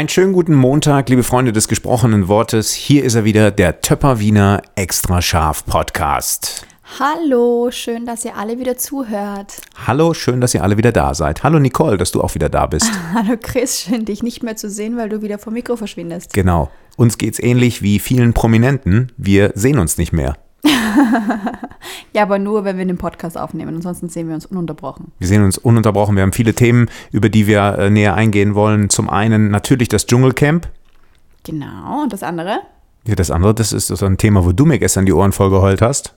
[0.00, 2.72] Einen schönen guten Montag, liebe Freunde des gesprochenen Wortes.
[2.72, 6.66] Hier ist er wieder, der Töpper Wiener Extra Scharf Podcast.
[6.98, 9.60] Hallo, schön, dass ihr alle wieder zuhört.
[9.86, 11.42] Hallo, schön, dass ihr alle wieder da seid.
[11.42, 12.90] Hallo Nicole, dass du auch wieder da bist.
[13.12, 16.32] Hallo Chris, schön dich nicht mehr zu sehen, weil du wieder vom Mikro verschwindest.
[16.32, 16.70] Genau.
[16.96, 19.12] Uns geht's ähnlich wie vielen Prominenten.
[19.18, 20.34] Wir sehen uns nicht mehr.
[22.12, 23.76] Ja, aber nur, wenn wir den Podcast aufnehmen.
[23.76, 25.12] Ansonsten sehen wir uns ununterbrochen.
[25.18, 26.16] Wir sehen uns ununterbrochen.
[26.16, 28.90] Wir haben viele Themen, über die wir äh, näher eingehen wollen.
[28.90, 30.68] Zum einen natürlich das Dschungelcamp.
[31.44, 32.02] Genau.
[32.02, 32.60] Und das andere?
[33.06, 35.82] Ja, das andere, das ist so ein Thema, wo du mir gestern die Ohren vollgeheult
[35.82, 36.14] hast.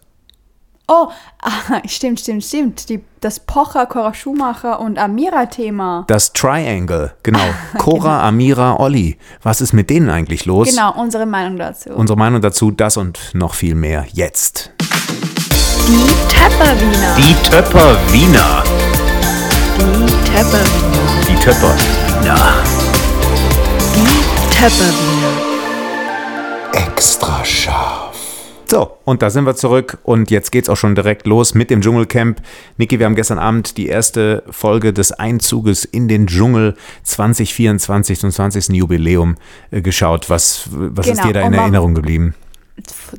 [0.88, 1.08] Oh,
[1.42, 2.90] ah, stimmt, stimmt, stimmt.
[2.90, 6.06] Die, das Pocher, Cora Schumacher und Amira-Thema.
[6.08, 7.40] Das Triangle, genau.
[7.78, 9.18] Cora, Amira, Olli.
[9.42, 10.70] Was ist mit denen eigentlich los?
[10.70, 11.90] Genau, unsere Meinung dazu.
[11.92, 14.72] Unsere Meinung dazu, das und noch viel mehr jetzt.
[15.88, 17.16] Die Töpperwiener.
[17.18, 18.64] Die Töpper Wiener.
[19.78, 21.28] Die Töpperwiener.
[21.28, 22.54] Die Töpper Wiener.
[23.96, 25.54] Die Töpperwiener.
[26.74, 28.03] Extra scharf.
[28.74, 31.82] So, und da sind wir zurück und jetzt geht's auch schon direkt los mit dem
[31.82, 32.42] Dschungelcamp.
[32.78, 38.32] Niki, wir haben gestern Abend die erste Folge des Einzuges in den Dschungel 2024 zum
[38.32, 38.70] 20.
[38.70, 39.36] Jubiläum
[39.70, 40.32] äh, geschaut.
[40.32, 42.34] Was, was ist Genau, dir da in Erinnerung geblieben?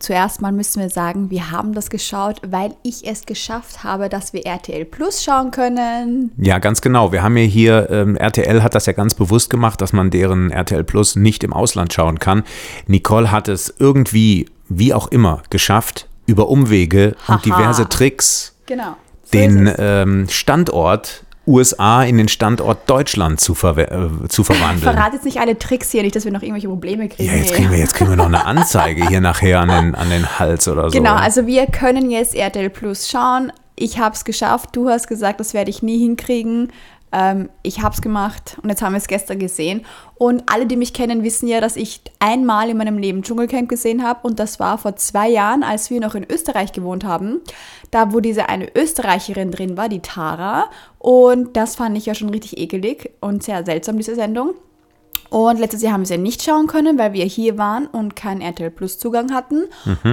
[0.01, 4.33] Zuerst mal müssen wir sagen, wir haben das geschaut, weil ich es geschafft habe, dass
[4.33, 6.33] wir RTL Plus schauen können.
[6.37, 7.13] Ja, ganz genau.
[7.13, 10.51] Wir haben ja hier, ähm, RTL hat das ja ganz bewusst gemacht, dass man deren
[10.51, 12.43] RTL Plus nicht im Ausland schauen kann.
[12.89, 17.35] Nicole hat es irgendwie, wie auch immer, geschafft, über Umwege Haha.
[17.37, 18.97] und diverse Tricks Genau.
[19.25, 24.81] So den ähm, Standort USA in den Standort Deutschland zu, verwe- äh, zu verwandeln.
[24.95, 27.31] Verrat jetzt nicht alle Tricks hier, nicht, dass wir noch irgendwelche Probleme kriegen.
[27.31, 30.09] Ja, jetzt kriegen, wir, jetzt kriegen wir noch eine Anzeige hier nachher an den, an
[30.09, 30.97] den Hals oder so.
[30.97, 33.53] Genau, also wir können jetzt RTL Plus schauen.
[33.77, 34.71] Ich habe es geschafft.
[34.73, 36.73] Du hast gesagt, das werde ich nie hinkriegen.
[37.15, 39.87] Ähm, ich habe es gemacht und jetzt haben wir es gestern gesehen.
[40.17, 44.03] Und alle, die mich kennen, wissen ja, dass ich einmal in meinem Leben Dschungelcamp gesehen
[44.03, 44.27] habe.
[44.27, 47.41] Und das war vor zwei Jahren, als wir noch in Österreich gewohnt haben.
[47.93, 50.65] Da, wo diese eine Österreicherin drin war, die Tara.
[50.99, 54.55] Und das fand ich ja schon richtig ekelig und sehr seltsam, diese Sendung.
[55.31, 58.17] Und letztes Jahr haben wir sie ja nicht schauen können, weil wir hier waren und
[58.17, 59.65] keinen RTL Plus Zugang hatten.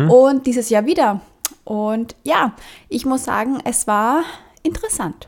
[0.08, 1.22] Und dieses Jahr wieder.
[1.64, 2.54] Und ja,
[2.90, 4.24] ich muss sagen, es war
[4.62, 5.28] interessant.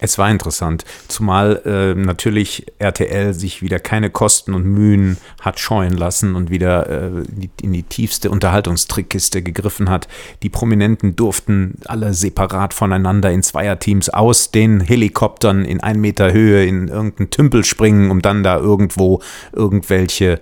[0.00, 5.96] Es war interessant, zumal äh, natürlich RTL sich wieder keine Kosten und Mühen hat scheuen
[5.96, 7.22] lassen und wieder äh,
[7.62, 10.08] in, die, tiefste Unterhaltungstrickkiste gegriffen hat.
[10.42, 16.66] Die Prominenten durften alle separat voneinander in Zweierteams aus den Helikoptern in ein Meter Höhe
[16.66, 19.20] in irgendeinen Tümpel springen, um dann da irgendwo
[19.52, 20.40] irgendwelche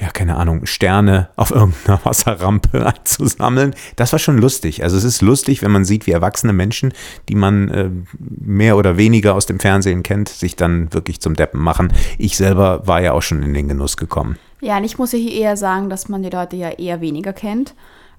[0.00, 3.74] ja, keine Ahnung, Sterne auf irgendeiner Wasserrampe einzusammeln.
[3.96, 4.82] Das war schon lustig.
[4.82, 6.92] Also es ist lustig, wenn man sieht, wie erwachsene Menschen,
[7.28, 11.60] die man äh, mehr oder weniger aus dem Fernsehen kennt, sich dann wirklich zum Deppen
[11.60, 11.92] machen.
[12.16, 14.36] Ich selber war ja auch schon in den Genuss gekommen.
[14.62, 17.74] Ja, und ich muss hier eher sagen, dass man die Leute ja eher weniger kennt.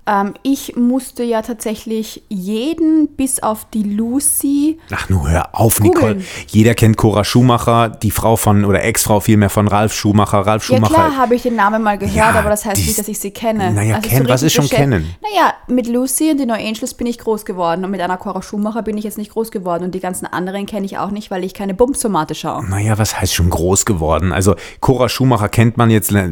[0.07, 5.79] Ähm, ich musste ja tatsächlich jeden bis auf die Lucy Ach, nur hör auf.
[5.79, 6.21] Nicole.
[6.47, 10.39] Jeder kennt Cora Schumacher, die Frau von, oder Ex-Frau vielmehr von Ralf Schumacher.
[10.39, 10.93] Ralf Ja Schumacher.
[10.95, 13.19] klar, habe ich den Namen mal gehört, Ja, aber das heißt die- nicht, dass ich
[13.19, 13.71] sie kenne.
[13.71, 15.13] Naja, Also kennen, was ist schon kennen?
[15.21, 18.41] Naja, mit Lucy und den No Angels bin ich groß geworden und mit Anna Cora
[18.41, 21.29] Schumacher bin ich jetzt nicht groß geworden und die ganzen anderen kenne ich auch nicht,
[21.29, 22.65] weil ich keine Bumstomate schaue.
[22.67, 24.33] Naja, was heißt schon groß geworden?
[24.33, 26.27] Also Cora Schumacher kennt man jetzt, ne,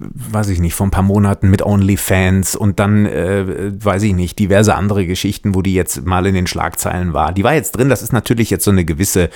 [0.00, 4.38] weiß ich nicht, vor ein paar Monaten mit OnlyFans und dann, äh, weiß ich nicht,
[4.38, 7.32] diverse andere Geschichten, wo die jetzt mal in den Schlagzeilen war.
[7.32, 9.30] Die war jetzt drin, das ist natürlich jetzt so eine gewisse,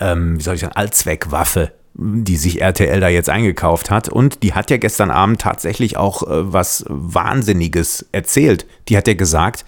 [0.00, 4.08] ähm, wie soll ich sagen, Allzweckwaffe die sich RTL da jetzt eingekauft hat.
[4.08, 8.66] Und die hat ja gestern Abend tatsächlich auch äh, was Wahnsinniges erzählt.
[8.88, 9.64] Die hat ja gesagt,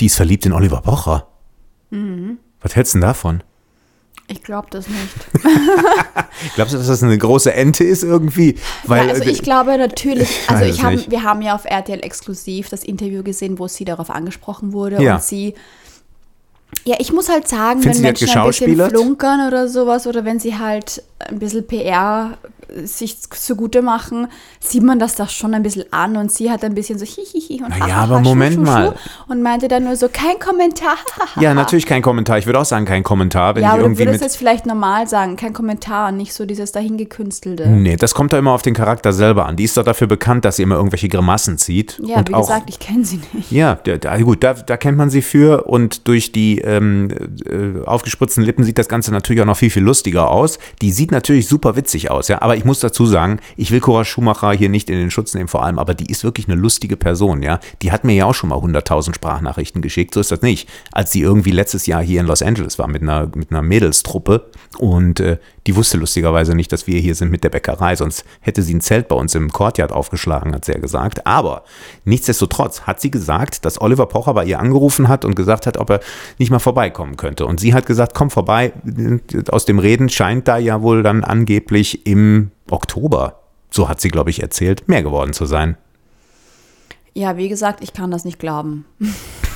[0.00, 1.28] die ist verliebt in Oliver Pocher.
[2.60, 3.42] Was hältst du denn davon?
[4.30, 5.44] Ich glaube das nicht.
[6.54, 8.54] Glaubst du, dass das eine große Ente ist irgendwie?
[8.84, 11.10] Weil, ja, also äh, ich glaube natürlich, Ich also ich es hab, nicht.
[11.10, 15.16] wir haben ja auf RTL exklusiv das Interview gesehen, wo sie darauf angesprochen wurde Ja.
[15.16, 15.54] und sie
[16.84, 20.24] ja, ich muss halt sagen, Findest wenn du, Menschen ein bisschen flunkern oder sowas oder
[20.24, 22.38] wenn sie halt ein bisschen PR
[22.84, 24.28] sich zugute machen,
[24.60, 27.62] sieht man das doch schon ein bisschen an und sie hat ein bisschen so hihihi
[27.64, 28.94] und Naja, hahaha, aber schu, Moment schu, mal.
[29.26, 30.96] und meinte dann nur so, kein Kommentar.
[31.40, 32.38] ja, natürlich kein Kommentar.
[32.38, 34.22] Ich würde auch sagen, kein Kommentar, wenn Ja, aber du irgendwie würdest mit.
[34.22, 37.66] jetzt vielleicht normal sagen, kein Kommentar, nicht so dieses dahingekünstelte.
[37.68, 39.56] Nee, das kommt da immer auf den Charakter selber an.
[39.56, 42.00] Die ist doch dafür bekannt, dass sie immer irgendwelche Grimassen zieht.
[42.04, 43.50] Ja, und wie auch, gesagt, ich kenne sie nicht.
[43.50, 47.08] Ja, da, da, gut, da, da kennt man sie für und durch die ähm,
[47.46, 50.58] äh, aufgespritzten Lippen sieht das Ganze natürlich auch noch viel, viel lustiger aus.
[50.80, 54.04] Die sieht natürlich super witzig aus, ja, aber ich muss dazu sagen, ich will Cora
[54.04, 56.96] Schumacher hier nicht in den Schutz nehmen vor allem, aber die ist wirklich eine lustige
[56.96, 57.60] Person, ja.
[57.82, 60.68] Die hat mir ja auch schon mal 100.000 Sprachnachrichten geschickt, so ist das nicht.
[60.92, 64.50] Als sie irgendwie letztes Jahr hier in Los Angeles war mit einer, mit einer Mädelstruppe
[64.78, 65.38] und äh,
[65.70, 68.80] die wusste lustigerweise nicht, dass wir hier sind mit der Bäckerei, sonst hätte sie ein
[68.80, 71.28] Zelt bei uns im Courtyard aufgeschlagen, hat sie ja gesagt.
[71.28, 71.62] Aber
[72.04, 75.90] nichtsdestotrotz hat sie gesagt, dass Oliver Pocher bei ihr angerufen hat und gesagt hat, ob
[75.90, 76.00] er
[76.38, 77.46] nicht mal vorbeikommen könnte.
[77.46, 78.72] Und sie hat gesagt, komm vorbei.
[79.48, 83.38] Aus dem Reden scheint da ja wohl dann angeblich im Oktober,
[83.70, 85.76] so hat sie, glaube ich, erzählt, mehr geworden zu sein.
[87.14, 88.86] Ja, wie gesagt, ich kann das nicht glauben.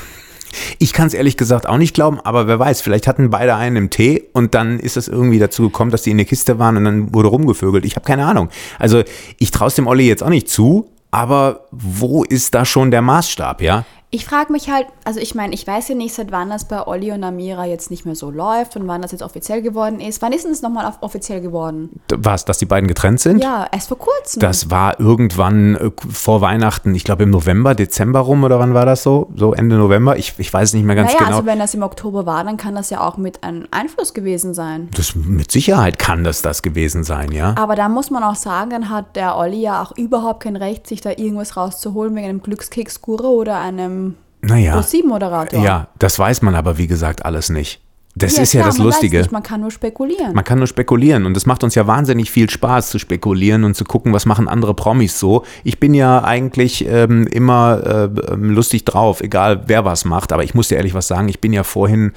[0.78, 3.76] Ich kann es ehrlich gesagt auch nicht glauben, aber wer weiß, vielleicht hatten beide einen
[3.76, 6.76] im Tee und dann ist es irgendwie dazu gekommen, dass die in der Kiste waren
[6.76, 7.84] und dann wurde rumgevögelt.
[7.84, 8.48] Ich habe keine Ahnung.
[8.78, 9.02] Also
[9.38, 13.62] ich traue dem Olli jetzt auch nicht zu, aber wo ist da schon der Maßstab,
[13.62, 13.84] ja?
[14.14, 16.86] Ich frage mich halt, also ich meine, ich weiß ja nicht, seit wann das bei
[16.86, 20.22] Olli und Amira jetzt nicht mehr so läuft und wann das jetzt offiziell geworden ist.
[20.22, 22.00] Wann ist denn es nochmal offiziell geworden?
[22.16, 23.42] Was, dass die beiden getrennt sind?
[23.42, 24.38] Ja, erst vor kurzem.
[24.38, 28.86] Das war irgendwann äh, vor Weihnachten, ich glaube im November, Dezember rum oder wann war
[28.86, 29.32] das so?
[29.34, 30.16] So Ende November?
[30.16, 31.38] Ich, ich weiß nicht mehr ganz naja, genau.
[31.38, 34.54] also wenn das im Oktober war, dann kann das ja auch mit einem Einfluss gewesen
[34.54, 34.90] sein.
[34.96, 37.56] das, mit Sicherheit kann das das gewesen sein, ja?
[37.58, 40.86] Aber da muss man auch sagen, dann hat der Olli ja auch überhaupt kein Recht,
[40.86, 44.03] sich da irgendwas rauszuholen wegen einem Glückskeks-Guru oder einem
[44.46, 44.74] Naja.
[44.74, 45.62] Pro-7-Moderator.
[45.62, 47.80] Ja, das weiß man aber, wie gesagt, alles nicht.
[48.16, 49.18] Das ist ja klar, das man Lustige.
[49.18, 50.34] Nicht, man kann nur spekulieren.
[50.34, 53.74] Man kann nur spekulieren und es macht uns ja wahnsinnig viel Spaß zu spekulieren und
[53.74, 55.44] zu gucken, was machen andere Promis so.
[55.64, 60.54] Ich bin ja eigentlich ähm, immer äh, lustig drauf, egal wer was macht, aber ich
[60.54, 62.12] muss dir ehrlich was sagen, ich bin ja vorhin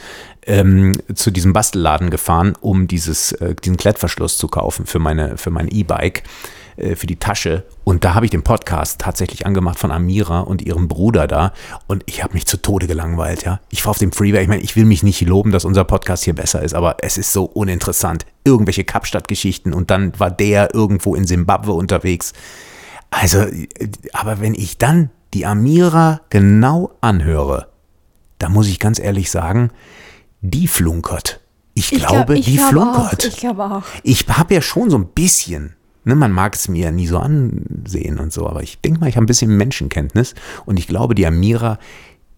[0.46, 5.50] ähm, zu diesem Bastelladen gefahren, um dieses, äh, diesen Klettverschluss zu kaufen für meine für
[5.50, 6.24] mein E-Bike
[6.78, 7.66] äh, für die Tasche.
[7.84, 11.52] Und da habe ich den Podcast tatsächlich angemacht von Amira und ihrem Bruder da.
[11.88, 13.60] Und ich habe mich zu Tode gelangweilt, ja.
[13.70, 14.42] Ich war auf dem Freeway.
[14.44, 17.18] Ich meine, ich will mich nicht loben, dass unser Podcast hier besser ist, aber es
[17.18, 18.26] ist so uninteressant.
[18.46, 22.34] Irgendwelche Kapstadt-Geschichten und dann war der irgendwo in Simbabwe unterwegs.
[23.10, 23.68] Also, äh,
[24.14, 27.68] aber wenn ich dann die Amira genau anhöre,
[28.40, 29.72] da muss ich ganz ehrlich sagen,
[30.42, 31.40] die flunkert.
[31.74, 33.24] Ich, Ich glaub- glaube, ich die glaub flunkert.
[33.24, 33.84] auch, ich glaube auch.
[34.04, 35.76] Ich habe ja schon so ein bisschen,
[36.08, 39.10] ne, man mag es mir ja nie so ansehen und so, aber ich denke mal,
[39.10, 40.34] ich habe ein bisschen Menschenkenntnis
[40.66, 41.78] und ich glaube, die Amira,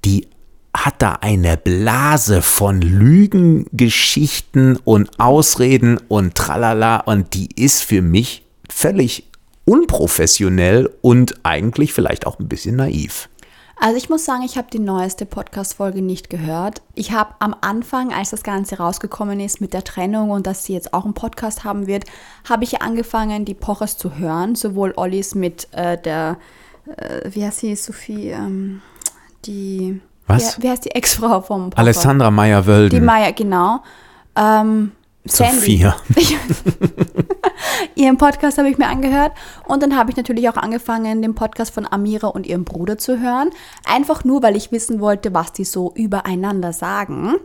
[0.04, 0.28] die
[0.74, 8.46] hat da eine Blase von Lügengeschichten und Ausreden und tralala und die ist für mich
[8.70, 9.30] völlig
[9.66, 13.30] unprofessionell und eigentlich vielleicht auch ein bisschen naiv.
[13.82, 16.82] Also ich muss sagen, ich habe die neueste Podcast-Folge nicht gehört.
[16.96, 20.74] Ich habe am Anfang, als das Ganze rausgekommen ist mit der Trennung und dass sie
[20.74, 22.04] jetzt auch einen Podcast haben wird,
[22.48, 24.56] habe ich angefangen, die Pochers zu hören.
[24.56, 26.38] Sowohl Ollis mit äh, der,
[26.98, 28.82] äh, wie heißt sie, Sophie, ähm,
[29.46, 30.58] die, Was?
[30.58, 31.80] Wer, wer heißt die Ex-Frau vom Pocher?
[31.80, 33.00] Alessandra Meyer-Wölden.
[33.00, 33.82] Die Maya, genau.
[34.36, 34.92] Ähm,
[35.26, 35.84] Sandy.
[35.84, 35.96] Sophia.
[37.96, 39.34] Ihren Podcast habe ich mir angehört
[39.68, 43.20] und dann habe ich natürlich auch angefangen, den Podcast von Amira und ihrem Bruder zu
[43.20, 43.50] hören.
[43.86, 47.36] Einfach nur, weil ich wissen wollte, was die so übereinander sagen.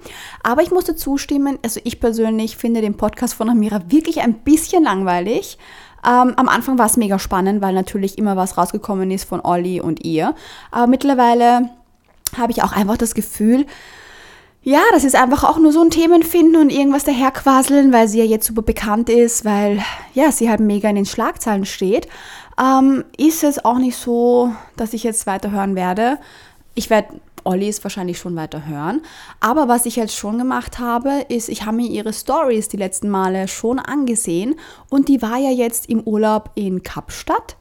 [0.42, 4.84] Aber ich musste zustimmen, also ich persönlich finde den Podcast von Amira wirklich ein bisschen
[4.84, 5.58] langweilig.
[6.06, 9.80] Ähm, am Anfang war es mega spannend, weil natürlich immer was rausgekommen ist von Olli
[9.80, 10.34] und ihr.
[10.70, 11.70] Aber mittlerweile
[12.36, 13.66] habe ich auch einfach das Gefühl,
[14.64, 18.24] ja, das ist einfach auch nur so ein Themenfinden und irgendwas daherquaseln, weil sie ja
[18.24, 19.82] jetzt super bekannt ist, weil
[20.14, 22.08] ja, sie halt mega in den Schlagzeilen steht.
[22.58, 26.18] Ähm, ist es auch nicht so, dass ich jetzt weiterhören werde.
[26.74, 29.02] Ich werde Olli ist wahrscheinlich schon weiter hören.
[29.38, 33.10] Aber was ich jetzt schon gemacht habe, ist, ich habe mir ihre Stories die letzten
[33.10, 34.54] Male schon angesehen
[34.88, 37.56] und die war ja jetzt im Urlaub in Kapstadt.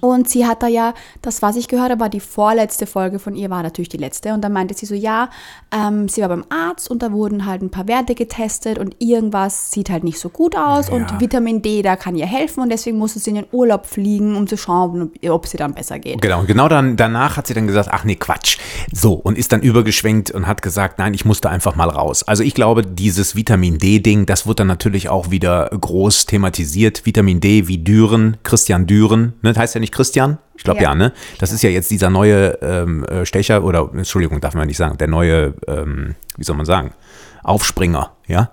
[0.00, 3.34] Und sie hat da ja, das was ich gehört habe, war die vorletzte Folge von
[3.34, 4.32] ihr, war natürlich die letzte.
[4.32, 5.30] Und dann meinte sie so, ja,
[5.74, 9.70] ähm, sie war beim Arzt und da wurden halt ein paar Werte getestet und irgendwas
[9.70, 10.94] sieht halt nicht so gut aus Ja.
[10.94, 14.36] und Vitamin D, da kann ihr helfen und deswegen musste sie in den Urlaub fliegen,
[14.36, 16.20] um zu schauen, ob- sie dann besser geht.
[16.22, 18.58] Genau, und genau dann, danach hat sie dann gesagt, ach nee, Quatsch.
[18.92, 22.22] So, und ist dann übergeschwenkt und hat gesagt, nein, ich musste einfach mal raus.
[22.22, 27.04] Also ich glaube, dieses Vitamin D-Ding, das wird dann natürlich auch wieder groß thematisiert.
[27.04, 29.52] Vitamin D wie Düren, Christian Düren, ne?
[29.52, 30.38] Das heißt ja nicht Christian?
[30.56, 30.90] Ich glaube ja.
[30.90, 30.94] Ja.
[30.94, 31.12] ne?
[31.38, 34.96] Das ist ja jetzt dieser neue ähm, äh, Stecher oder, Entschuldigung, darf man nicht sagen,
[34.96, 36.94] der neue, ähm, wie soll man sagen,
[37.42, 38.48] Aufspringer, ja.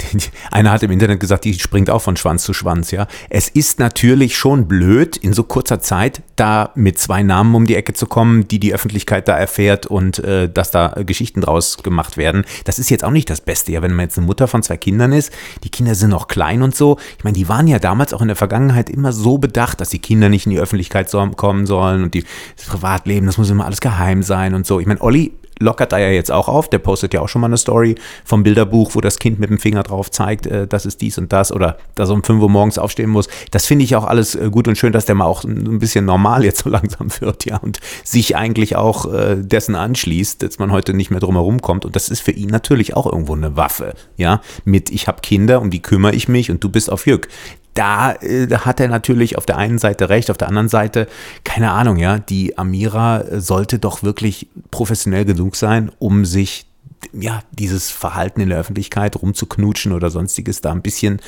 [0.50, 3.06] Einer hat im Internet gesagt, die springt auch von Schwanz zu Schwanz, ja.
[3.30, 7.74] Es ist natürlich schon blöd, in so kurzer Zeit da mit zwei Namen um die
[7.74, 12.16] Ecke zu kommen, die die Öffentlichkeit da erfährt und äh, dass da Geschichten draus gemacht
[12.16, 12.44] werden.
[12.64, 14.76] Das ist jetzt auch nicht das Beste, ja, wenn man jetzt eine Mutter von zwei
[14.76, 15.32] Kindern ist.
[15.64, 16.98] Die Kinder sind noch klein und so.
[17.16, 19.98] Ich meine, die waren ja damals auch in der Vergangenheit immer so bedacht, dass die
[19.98, 22.24] Kinder nicht in die Öffentlichkeit so, kommen sollen und die,
[22.56, 24.80] das Privatleben, das muss immer alles geheim sein und so.
[24.80, 26.68] Ich meine, Olli lockert da ja jetzt auch auf.
[26.68, 29.58] Der postet ja auch schon mal eine Story vom Bilderbuch, wo das Kind mit dem
[29.58, 32.50] Finger drauf zeigt, äh, das ist dies und das oder dass er um 5 Uhr
[32.50, 33.28] morgens aufstehen muss.
[33.50, 36.04] Das finde ich auch alles äh, gut und schön, dass der mal auch ein bisschen
[36.04, 40.72] normal jetzt so langsam wird, ja, und sich eigentlich auch äh, dessen anschließt, dass man
[40.72, 41.84] heute nicht mehr drum herum kommt.
[41.84, 45.60] Und das ist für ihn natürlich auch irgendwo eine Waffe, ja, mit ich habe Kinder,
[45.60, 47.28] um die kümmere ich mich und du bist auf Jück
[47.74, 51.06] da äh, hat er natürlich auf der einen Seite recht, auf der anderen Seite,
[51.44, 56.66] keine Ahnung, ja, die Amira sollte doch wirklich professionell genug sein, um sich
[57.12, 61.20] ja, dieses Verhalten in der Öffentlichkeit rumzuknutschen oder sonstiges da ein bisschen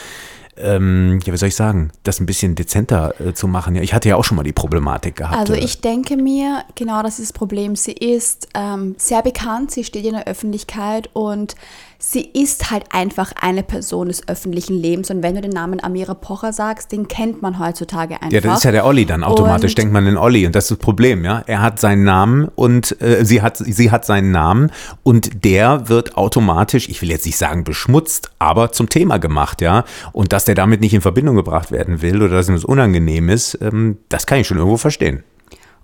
[0.58, 3.74] ähm, ja, wie soll ich sagen, das ein bisschen dezenter äh, zu machen.
[3.74, 5.36] Ja, ich hatte ja auch schon mal die Problematik gehabt.
[5.36, 7.76] Also äh, ich denke mir, genau das ist das Problem.
[7.76, 11.56] Sie ist ähm, sehr bekannt, sie steht in der Öffentlichkeit und
[11.98, 15.10] sie ist halt einfach eine Person des öffentlichen Lebens.
[15.10, 18.30] Und wenn du den Namen Amira Pocher sagst, den kennt man heutzutage einfach.
[18.32, 19.24] Ja, das ist ja der Olli dann.
[19.24, 20.46] Automatisch Und- denkt man den Olli.
[20.46, 21.42] Und das ist das Problem, ja.
[21.46, 24.70] Er hat seinen Namen und äh, sie, hat, sie hat seinen Namen
[25.02, 29.84] und der wird automatisch, ich will jetzt nicht sagen beschmutzt, aber zum Thema gemacht, ja.
[30.12, 33.28] Und dass der damit nicht in Verbindung gebracht werden will oder dass ihm das unangenehm
[33.28, 35.24] ist, ähm, das kann ich schon irgendwo verstehen.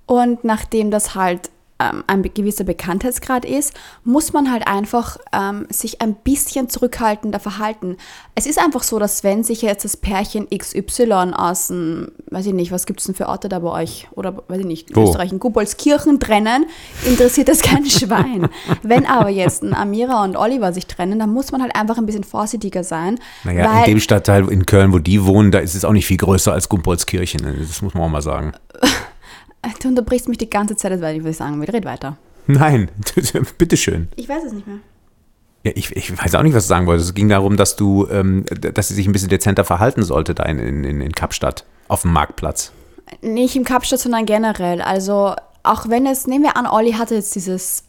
[0.07, 3.75] Und nachdem das halt ähm, ein gewisser Bekanntheitsgrad ist,
[4.05, 7.97] muss man halt einfach ähm, sich ein bisschen zurückhaltender verhalten.
[8.35, 12.55] Es ist einfach so, dass wenn sich jetzt das Pärchen XY aus dem, weiß ich
[12.55, 14.09] nicht, was gibt es denn für Orte da bei euch?
[14.13, 15.05] Oder weiß ich nicht, in Wo?
[15.05, 16.67] Österreich, in Gubbolskirchen trennen,
[17.05, 18.49] interessiert das kein Schwein.
[18.83, 22.07] Wenn aber jetzt ein Amira und Oliver sich trennen, dann muss man halt einfach ein
[22.07, 23.19] bisschen vorsichtiger sein.
[23.45, 26.17] Naja, in dem Stadtteil in Köln, wo die wohnen, da ist es auch nicht viel
[26.17, 27.57] größer als Gumpolskirchen.
[27.59, 28.53] Das muss man auch mal sagen.
[29.81, 31.71] Du unterbrichst mich die ganze Zeit, weiß ich, was ich sagen will.
[31.71, 32.17] Red weiter.
[32.47, 32.91] Nein,
[33.59, 34.09] bitteschön.
[34.17, 34.79] Ich weiß es nicht mehr.
[35.65, 37.11] Ja, ich, ich weiß auch nicht, was du sagen wolltest.
[37.11, 40.45] Es ging darum, dass du, ähm, dass sie sich ein bisschen dezenter verhalten sollte da
[40.45, 42.73] in, in, in, in Kapstadt auf dem Marktplatz.
[43.21, 44.81] Nicht im Kapstadt, sondern generell.
[44.81, 47.85] Also, auch wenn es, nehmen wir an, Olli hatte jetzt dieses,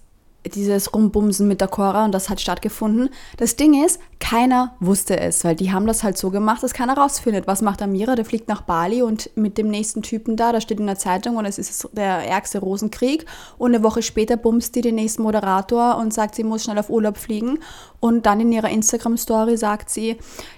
[0.46, 3.10] dieses Rumbumsen mit der Cora und das hat stattgefunden.
[3.38, 6.98] Das Ding ist, keiner wusste es, weil die haben das halt so gemacht, dass keiner
[6.98, 7.48] rausfindet.
[7.48, 8.16] Was macht Amira?
[8.16, 11.38] Der fliegt nach Bali und mit dem nächsten Typen da, da steht in der Zeitung
[11.38, 13.26] und es ist der ärgste Rosenkrieg.
[13.58, 16.90] Und eine Woche später bumst die den nächsten Moderator und sagt, sie muss schnell auf
[16.90, 17.60] Urlaub fliegen.
[18.00, 20.18] Und dann in ihrer Instagram-Story sagt sie,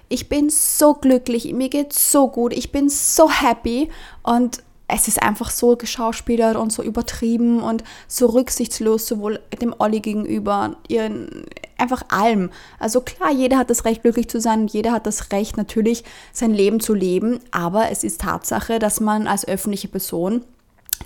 [0.09, 3.89] ich bin so glücklich, mir geht's so gut, ich bin so happy.
[4.23, 9.99] Und es ist einfach so geschauspielert und so übertrieben und so rücksichtslos, sowohl dem Olli
[9.99, 11.45] gegenüber, ihren,
[11.77, 12.51] einfach allem.
[12.79, 16.53] Also klar, jeder hat das Recht, glücklich zu sein jeder hat das Recht, natürlich sein
[16.53, 20.43] Leben zu leben, aber es ist Tatsache, dass man als öffentliche Person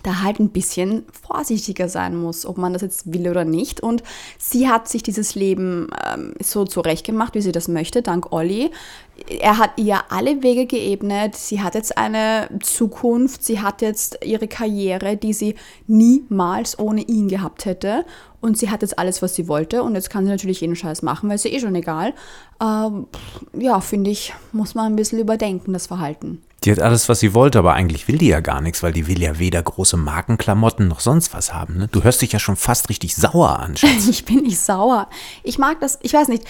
[0.04, 3.82] da halt ein bisschen vorsichtiger sein muss, ob man das jetzt will oder nicht.
[3.82, 4.04] Und
[4.38, 8.72] sie hat sich dieses Leben ähm, so zurechtgemacht, wie sie das möchte, dank Olli.
[9.28, 11.36] Er hat ihr alle Wege geebnet.
[11.36, 13.44] Sie hat jetzt eine Zukunft.
[13.44, 15.56] Sie hat jetzt ihre Karriere, die sie
[15.88, 18.06] niemals ohne ihn gehabt hätte.
[18.42, 19.84] Und sie hat jetzt alles, was sie wollte.
[19.84, 22.14] Und jetzt kann sie natürlich jeden Scheiß machen, weil es ihr eh schon egal.
[22.62, 23.08] Ähm,
[23.54, 26.42] ja, finde ich, muss man ein bisschen überdenken, das Verhalten.
[26.64, 29.08] Die hat alles, was sie wollte, aber eigentlich will die ja gar nichts, weil die
[29.08, 31.78] will ja weder große Markenklamotten noch sonst was haben.
[31.78, 31.88] Ne?
[31.90, 34.08] Du hörst dich ja schon fast richtig sauer an, Schatz.
[34.10, 35.08] Ich bin nicht sauer.
[35.44, 36.44] Ich mag das, ich weiß nicht.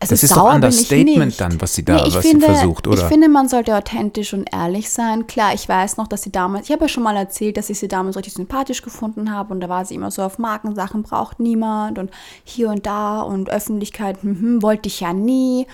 [0.00, 1.40] Also Das ist doch Understatement nicht.
[1.40, 3.02] dann, was sie da- ich was sie finde, versucht, oder?
[3.02, 5.26] Ich finde, man sollte authentisch und ehrlich sein.
[5.26, 7.80] Klar, ich weiß noch, dass sie damals, ich habe ja schon mal erzählt, dass ich
[7.80, 11.40] sie damals richtig sympathisch gefunden habe und da war sie immer so auf Markensachen braucht
[11.40, 12.10] niemand und
[12.44, 15.66] hier und da und Öffentlichkeit, hm, hm, wollte ich ja nie.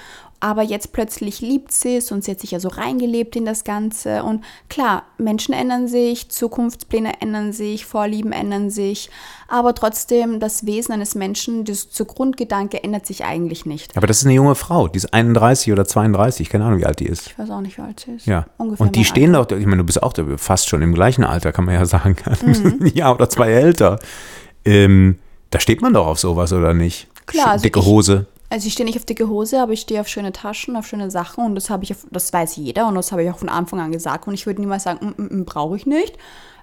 [0.44, 3.64] Aber jetzt plötzlich liebt sie es und sie hat sich ja so reingelebt in das
[3.64, 4.22] Ganze.
[4.24, 9.08] Und klar, Menschen ändern sich, Zukunftspläne ändern sich, Vorlieben ändern sich.
[9.48, 13.96] Aber trotzdem, das Wesen eines Menschen, das zur Grundgedanke ändert sich eigentlich nicht.
[13.96, 17.00] Aber das ist eine junge Frau, die ist 31 oder 32, keine Ahnung, wie alt
[17.00, 17.26] die ist.
[17.28, 18.26] Ich weiß auch nicht, wie alt sie ist.
[18.26, 18.44] Ja.
[18.58, 19.54] Ungefähr und die stehen Alter.
[19.54, 22.16] doch, ich meine, du bist auch fast schon im gleichen Alter, kann man ja sagen.
[22.44, 22.84] Mhm.
[22.94, 23.98] Jahr oder zwei älter.
[24.66, 27.08] Ähm, da steht man doch auf sowas, oder nicht?
[27.24, 28.26] Klar, also Dicke ich- Hose.
[28.54, 31.10] Also ich stehe nicht auf dicke Hose, aber ich stehe auf schöne Taschen, auf schöne
[31.10, 33.48] Sachen und das habe ich, auf, das weiß jeder und das habe ich auch von
[33.48, 36.16] Anfang an gesagt und ich würde niemals sagen, mm, mm, mm, brauche ich nicht.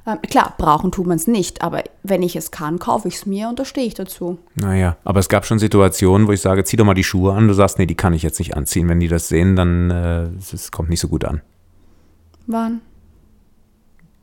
[0.08, 3.26] Ähm, klar, brauchen tut man es nicht, aber wenn ich es kann, kaufe ich es
[3.26, 4.40] mir und da stehe ich dazu.
[4.56, 7.50] Naja, aber es gab schon Situationen, wo ich sage, zieh doch mal die Schuhe an.
[7.50, 8.88] Du sagst, nee, die kann ich jetzt nicht anziehen.
[8.88, 11.42] Wenn die das sehen, dann äh, es- es kommt nicht so gut an.
[12.48, 12.80] Wann?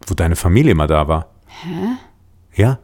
[0.07, 1.27] Wo deine Familie mal da war.
[1.47, 1.97] Hä?
[2.55, 2.79] Ja.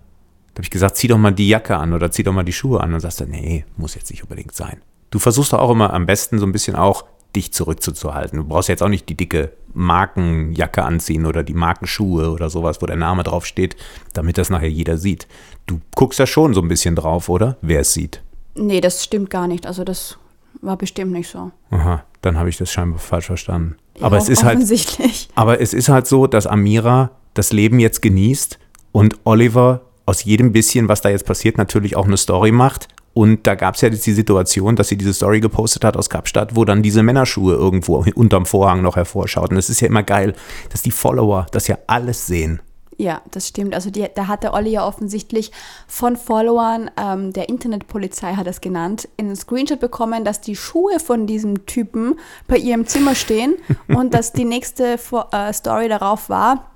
[0.54, 2.52] Da habe ich gesagt, zieh doch mal die Jacke an oder zieh doch mal die
[2.52, 2.94] Schuhe an.
[2.94, 4.80] Und sagst du, nee, muss jetzt nicht unbedingt sein.
[5.10, 8.38] Du versuchst doch auch immer am besten so ein bisschen auch dich zurückzuhalten.
[8.38, 12.86] Du brauchst jetzt auch nicht die dicke Markenjacke anziehen oder die Markenschuhe oder sowas, wo
[12.86, 13.76] der Name drauf steht,
[14.12, 15.26] damit das nachher jeder sieht.
[15.66, 17.56] Du guckst da schon so ein bisschen drauf, oder?
[17.62, 18.22] Wer es sieht.
[18.54, 19.66] Nee, das stimmt gar nicht.
[19.66, 20.18] Also das
[20.62, 21.50] war bestimmt nicht so.
[21.70, 23.76] Aha, dann habe ich das scheinbar falsch verstanden.
[24.00, 25.28] Aber Ja, es ist halt, offensichtlich.
[25.34, 28.58] aber es ist halt so, dass Amira das Leben jetzt genießt
[28.92, 32.88] und Oliver aus jedem bisschen, was da jetzt passiert, natürlich auch eine Story macht.
[33.14, 36.10] Und da gab es ja jetzt die Situation, dass sie diese Story gepostet hat aus
[36.10, 39.56] Kapstadt, wo dann diese Männerschuhe irgendwo unterm Vorhang noch hervorschauten.
[39.56, 40.34] Das ist ja immer geil,
[40.70, 42.60] dass die Follower das ja alles sehen.
[42.96, 43.74] Ja, das stimmt.
[43.74, 45.50] Also die, da hat der Olli ja offensichtlich
[45.86, 51.00] von Followern ähm, der Internetpolizei, hat er es genannt, einen Screenshot bekommen, dass die Schuhe
[51.00, 53.56] von diesem Typen bei ihrem Zimmer stehen
[53.88, 54.98] und dass die nächste
[55.32, 56.70] äh, Story darauf war,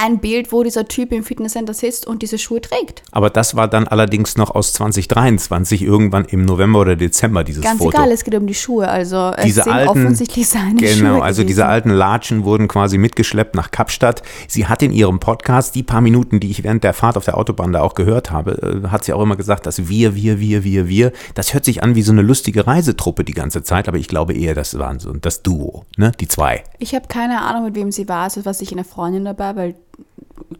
[0.00, 3.02] ein Bild, wo dieser Typ im Fitnesscenter sitzt und diese Schuhe trägt.
[3.10, 7.78] Aber das war dann allerdings noch aus 2023, irgendwann im November oder Dezember, dieses Ganz
[7.78, 7.96] Foto.
[7.96, 8.88] egal, es geht um die Schuhe.
[8.88, 10.96] Also es diese sind alten, offensichtlich seine Schuhe.
[10.96, 11.46] Genau, also gewesen.
[11.46, 14.22] diese alten Latschen wurden quasi mitgeschleppt nach Kapstadt.
[14.48, 17.38] Sie hat in ihrem Podcast, die paar Minuten, die ich während der Fahrt auf der
[17.38, 20.64] Autobahn da auch gehört habe, äh, hat sie auch immer gesagt, dass wir, wir, wir,
[20.64, 23.98] wir, wir, das hört sich an wie so eine lustige Reisetruppe die ganze Zeit, aber
[23.98, 26.64] ich glaube eher, das waren so das Duo, ne, die zwei.
[26.78, 28.24] Ich habe keine Ahnung, mit wem sie war.
[28.24, 29.74] Also war sicher eine Freundin dabei, weil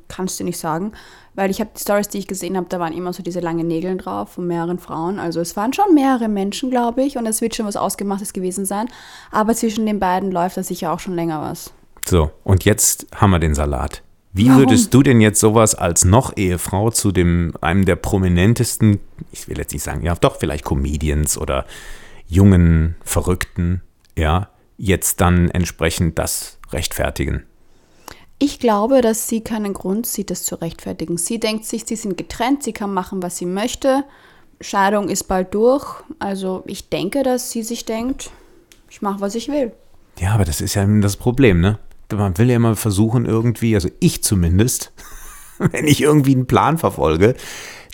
[0.08, 0.92] kannst du nicht sagen.
[1.34, 3.66] Weil ich habe die Stories, die ich gesehen habe, da waren immer so diese langen
[3.66, 5.18] Nägel drauf von mehreren Frauen.
[5.18, 8.66] Also es waren schon mehrere Menschen, glaube ich, und es wird schon was Ausgemachtes gewesen
[8.66, 8.88] sein.
[9.30, 11.72] Aber zwischen den beiden läuft da sicher auch schon länger was.
[12.06, 14.02] So, und jetzt haben wir den Salat.
[14.34, 14.60] Wie Warum?
[14.60, 18.98] würdest du denn jetzt sowas als noch Ehefrau zu dem einem der prominentesten,
[19.30, 21.66] ich will jetzt nicht sagen, ja doch vielleicht Comedians oder
[22.26, 23.82] jungen Verrückten,
[24.16, 24.48] ja,
[24.78, 27.44] jetzt dann entsprechend das rechtfertigen?
[28.44, 31.16] Ich glaube, dass sie keinen Grund sieht, das zu rechtfertigen.
[31.16, 34.02] Sie denkt sich, sie sind getrennt, sie kann machen, was sie möchte.
[34.60, 36.02] Scheidung ist bald durch.
[36.18, 38.32] Also ich denke, dass sie sich denkt,
[38.90, 39.70] ich mache, was ich will.
[40.18, 41.78] Ja, aber das ist ja das Problem, ne?
[42.12, 44.90] Man will ja immer versuchen, irgendwie, also ich zumindest,
[45.58, 47.36] wenn ich irgendwie einen Plan verfolge,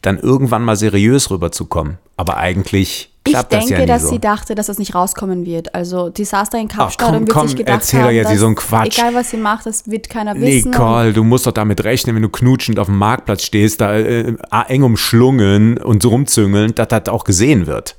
[0.00, 1.99] dann irgendwann mal seriös rüberzukommen.
[2.17, 4.08] Aber eigentlich Ich klappt das denke, ja dass so.
[4.08, 5.75] sie dachte, dass das nicht rauskommen wird.
[5.75, 8.47] Also die saß da in Kapstadt wird komm, sich gedacht erzähl haben, jetzt dass, so
[8.47, 8.99] einen Quatsch.
[8.99, 10.70] egal was sie macht, das wird keiner wissen.
[10.70, 14.35] Nicole, du musst doch damit rechnen, wenn du knutschend auf dem Marktplatz stehst, da äh,
[14.68, 17.97] eng umschlungen und so rumzüngeln, dass das auch gesehen wird.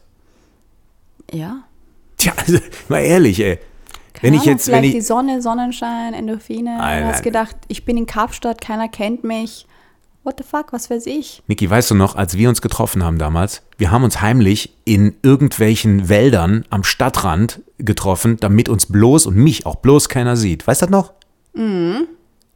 [1.31, 1.63] Ja.
[2.17, 2.59] Tja, also,
[2.89, 3.59] mal ehrlich, ey.
[4.21, 6.77] Wenn Keine ich Ahnung, jetzt, wenn vielleicht die ich, Sonne, Sonnenschein, Endorphine.
[6.77, 9.65] Du hast gedacht, ich bin in Kapstadt, keiner kennt mich.
[10.24, 11.42] What the fuck, was weiß ich?
[11.48, 15.16] Niki, weißt du noch, als wir uns getroffen haben damals, wir haben uns heimlich in
[15.24, 20.68] irgendwelchen Wäldern am Stadtrand getroffen, damit uns bloß und mich auch bloß keiner sieht.
[20.68, 21.14] Weißt du das noch?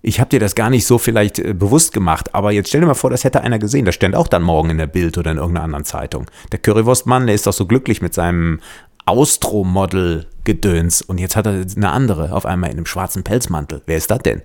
[0.02, 2.88] Ich habe dir das gar nicht so vielleicht äh, bewusst gemacht, aber jetzt stell dir
[2.88, 3.86] mal vor, das hätte einer gesehen.
[3.86, 6.30] Das stand auch dann morgen in der Bild oder in irgendeiner anderen Zeitung.
[6.52, 8.60] Der Currywurstmann, der ist doch so glücklich mit seinem
[9.06, 13.82] Austro-Model-Gedöns und jetzt hat er eine andere auf einmal in einem schwarzen Pelzmantel.
[13.86, 14.42] Wer ist das denn?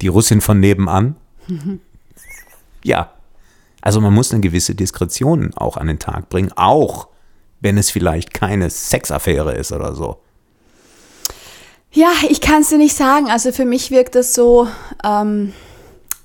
[0.00, 1.16] Die Russin von nebenan?
[2.86, 3.10] Ja.
[3.82, 7.08] Also man muss eine gewisse Diskretion auch an den Tag bringen, auch
[7.60, 10.18] wenn es vielleicht keine Sexaffäre ist oder so.
[11.90, 13.28] Ja, ich kann es dir nicht sagen.
[13.28, 14.68] Also für mich wirkt das so,
[15.04, 15.52] ähm,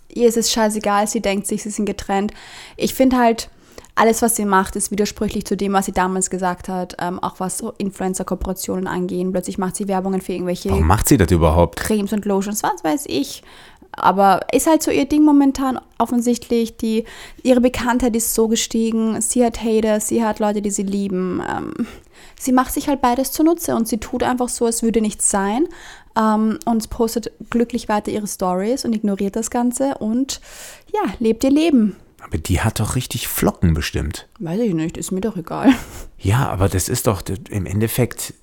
[0.09, 2.31] ihr ist es scheißegal, sie denkt sich, sie sind getrennt.
[2.77, 3.49] Ich finde halt,
[3.95, 7.39] alles, was sie macht, ist widersprüchlich zu dem, was sie damals gesagt hat, ähm, auch
[7.39, 9.31] was so Influencer-Kooperationen angehen.
[9.31, 11.79] Plötzlich macht sie Werbungen für irgendwelche Warum macht sie das überhaupt?
[11.79, 13.43] Cremes und Lotions, was weiß ich.
[13.93, 16.77] Aber ist halt so ihr Ding momentan offensichtlich.
[16.77, 17.05] Die,
[17.43, 19.21] ihre Bekanntheit ist so gestiegen.
[19.21, 21.41] Sie hat Hater, sie hat Leute, die sie lieben.
[21.47, 21.87] Ähm,
[22.39, 25.67] sie macht sich halt beides zunutze und sie tut einfach so, als würde nichts sein.
[26.17, 30.41] Ähm, und postet glücklich weiter ihre Stories und ignoriert das Ganze und
[30.93, 31.95] ja, lebt ihr Leben.
[32.21, 34.27] Aber die hat doch richtig Flocken bestimmt.
[34.39, 35.73] Weiß ich nicht, ist mir doch egal.
[36.23, 38.35] Ja, aber das ist doch im Endeffekt,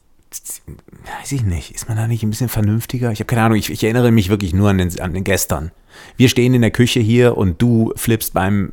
[1.20, 3.10] weiß ich nicht, ist man da nicht ein bisschen vernünftiger?
[3.12, 5.70] Ich habe keine Ahnung, ich, ich erinnere mich wirklich nur an den, an den gestern.
[6.16, 8.72] Wir stehen in der Küche hier und du flippst beim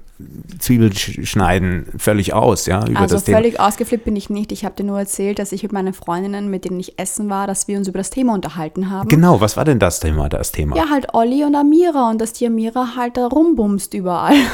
[0.60, 3.38] Zwiebelschneiden völlig aus, ja, über Also das Thema.
[3.38, 4.52] völlig ausgeflippt bin ich nicht.
[4.52, 7.48] Ich habe dir nur erzählt, dass ich mit meinen Freundinnen, mit denen ich essen war,
[7.48, 9.10] dass wir uns über das Thema unterhalten haben.
[9.10, 10.76] Genau, was war denn das Thema, das Thema?
[10.76, 14.36] Ja, halt Olli und Amira und dass die Amira halt da rumbumst überall.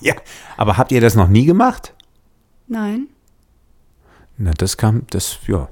[0.00, 0.14] Ja,
[0.56, 1.94] aber habt ihr das noch nie gemacht?
[2.66, 3.06] Nein.
[4.36, 5.68] Na, das kam, das, ja.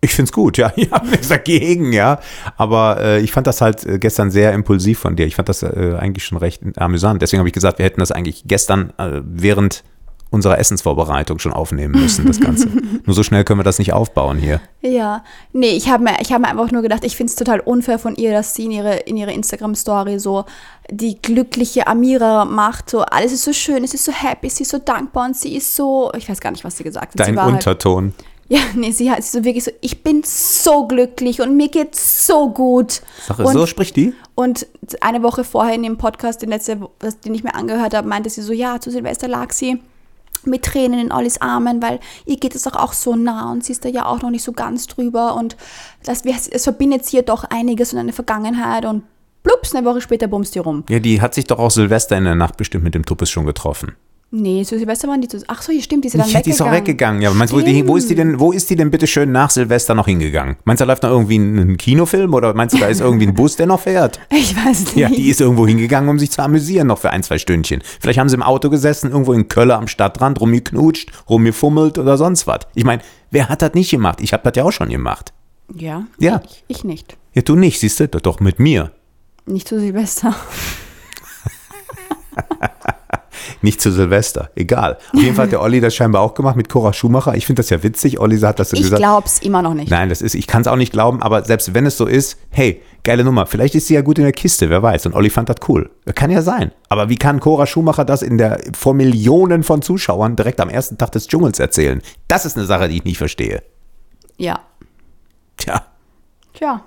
[0.00, 0.72] Ich find's gut, ja.
[0.76, 2.20] Ich habe nichts dagegen, ja.
[2.56, 5.26] Aber äh, ich fand das halt äh, gestern sehr impulsiv von dir.
[5.26, 7.22] Ich fand das äh, eigentlich schon recht amüsant.
[7.22, 9.82] Deswegen habe ich gesagt, wir hätten das eigentlich gestern äh, während
[10.30, 12.68] unserer Essensvorbereitung schon aufnehmen müssen, das Ganze.
[13.04, 14.60] Nur so schnell können wir das nicht aufbauen hier.
[14.80, 15.24] Ja.
[15.52, 17.98] Nee, ich habe mir, ich hab mir einfach nur gedacht, ich finde es total unfair
[17.98, 20.44] von ihr, dass sie in ihre, in ihre Instagram-Story so
[20.90, 22.90] die glückliche Amira macht.
[22.90, 25.56] So, alles ist so schön, es ist so happy, sie ist so dankbar und sie
[25.56, 27.20] ist so, ich weiß gar nicht, was sie gesagt hat.
[27.20, 28.12] Dein halt, Unterton.
[28.48, 32.50] Ja, nee, sie hat so wirklich so, ich bin so glücklich und mir geht's so
[32.50, 33.02] gut.
[33.26, 34.14] Sache, und, so spricht die?
[34.34, 34.66] Und
[35.00, 36.78] eine Woche vorher in dem Podcast, den, letzte,
[37.24, 39.80] den ich mir angehört habe, meinte sie so, ja, zu Silvester lag sie
[40.44, 43.72] mit Tränen in Ollis Armen, weil ihr geht es doch auch so nah und sie
[43.72, 45.56] ist da ja auch noch nicht so ganz drüber und
[46.04, 49.02] das, es verbindet sie ja doch einiges und eine Vergangenheit und
[49.42, 50.84] Plups, eine Woche später bummst die rum.
[50.88, 53.46] Ja, die hat sich doch auch Silvester in der Nacht bestimmt mit dem Tuppes schon
[53.46, 53.94] getroffen.
[54.32, 55.38] Nee, zu Silvester waren die zu.
[55.46, 57.22] Ach so, hier stimmt, die sind dann Ja, die ist auch weggegangen.
[57.22, 59.06] Ja, aber meinst du, wo, die, wo ist die denn, wo ist die denn bitte
[59.06, 60.56] schön nach Silvester noch hingegangen?
[60.64, 63.34] Meinst du, da läuft noch irgendwie ein, Kinofilm oder meinst du, da ist irgendwie ein
[63.34, 64.20] Bus, der noch fährt?
[64.30, 64.96] Ich weiß nicht.
[64.96, 67.82] Ja, die ist irgendwo hingegangen, um sich zu amüsieren, noch für ein, zwei Stündchen.
[68.00, 72.46] Vielleicht haben sie im Auto gesessen, irgendwo in Köln am Stadtrand, rumgeknutscht, rumgefummelt oder sonst
[72.48, 72.60] was.
[72.74, 74.20] Ich meine, wer hat das nicht gemacht?
[74.20, 75.32] Ich habe das ja auch schon gemacht.
[75.74, 76.04] ja.
[76.18, 76.42] Ja.
[76.44, 77.16] Ich, ich nicht.
[77.32, 78.08] Ja, du nicht, siehst du?
[78.08, 78.90] Doch, doch mit mir.
[79.46, 80.34] Nicht zu Silvester.
[83.62, 84.50] Nicht zu Silvester.
[84.54, 84.98] Egal.
[85.14, 87.34] Auf jeden Fall hat der Olli das scheinbar auch gemacht mit Cora Schumacher.
[87.34, 88.18] Ich finde das ja witzig.
[88.20, 89.00] Olli hat das so Ich gesagt.
[89.00, 89.90] glaub's immer noch nicht.
[89.90, 92.38] Nein, das ist, ich kann es auch nicht glauben, aber selbst wenn es so ist,
[92.50, 93.46] hey, geile Nummer.
[93.46, 95.06] Vielleicht ist sie ja gut in der Kiste, wer weiß.
[95.06, 95.90] Und Olli fand das cool.
[96.14, 96.72] Kann ja sein.
[96.88, 100.98] Aber wie kann Cora Schumacher das in der, vor Millionen von Zuschauern direkt am ersten
[100.98, 102.02] Tag des Dschungels erzählen?
[102.28, 103.62] Das ist eine Sache, die ich nicht verstehe.
[104.36, 104.60] Ja.
[105.56, 105.86] Tja.
[106.52, 106.82] Tja.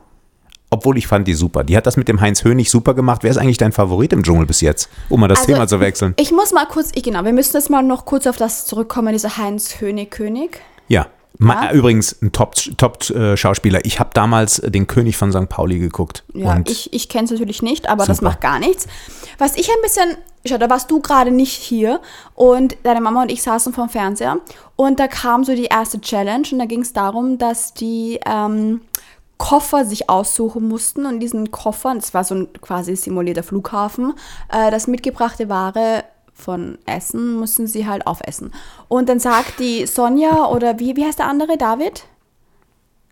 [0.71, 1.63] Obwohl ich fand die super.
[1.63, 3.23] Die hat das mit dem Heinz Hönig super gemacht.
[3.23, 4.89] Wer ist eigentlich dein Favorit im Dschungel bis jetzt?
[5.09, 6.13] Um mal das Also, Thema zu wechseln.
[6.17, 9.13] Ich muss mal kurz, ich, genau, wir müssen jetzt mal noch kurz auf das zurückkommen,
[9.13, 10.61] dieser Heinz Hönig König.
[10.87, 11.07] Ja.
[11.41, 11.71] Ja.
[11.71, 13.79] Übrigens ein Top-Schauspieler.
[13.85, 15.47] ich habe damals den König von St.
[15.47, 16.23] Pauli geguckt.
[16.33, 18.29] Ja, ich, ich kenne es natürlich nicht, aber das Super.
[18.31, 18.87] macht gar nichts.
[19.37, 22.01] Was ich ein bisschen, schau, da warst du gerade nicht hier
[22.35, 24.37] und deine Mama und ich saßen vorm Fernseher
[24.75, 28.81] und da kam so die erste Challenge und da ging es darum, dass die ähm,
[29.39, 34.13] Koffer sich aussuchen mussten und diesen Koffern, es war so ein quasi simulierter Flughafen,
[34.51, 38.51] äh, das mitgebrachte Ware von Essen mussten sie halt aufessen.
[38.89, 42.05] Und dann sagt die Sonja oder wie, wie heißt der andere, David?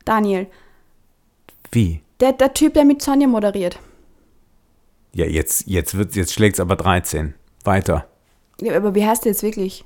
[0.06, 0.48] Daniel.
[1.72, 2.02] wie?
[2.20, 3.80] Der, der Typ, der mit Sonja moderiert.
[5.14, 7.36] Ja, jetzt, jetzt, jetzt schlägt es aber 13.
[7.64, 8.08] Weiter.
[8.60, 9.86] Ja, aber wie heißt der jetzt wirklich?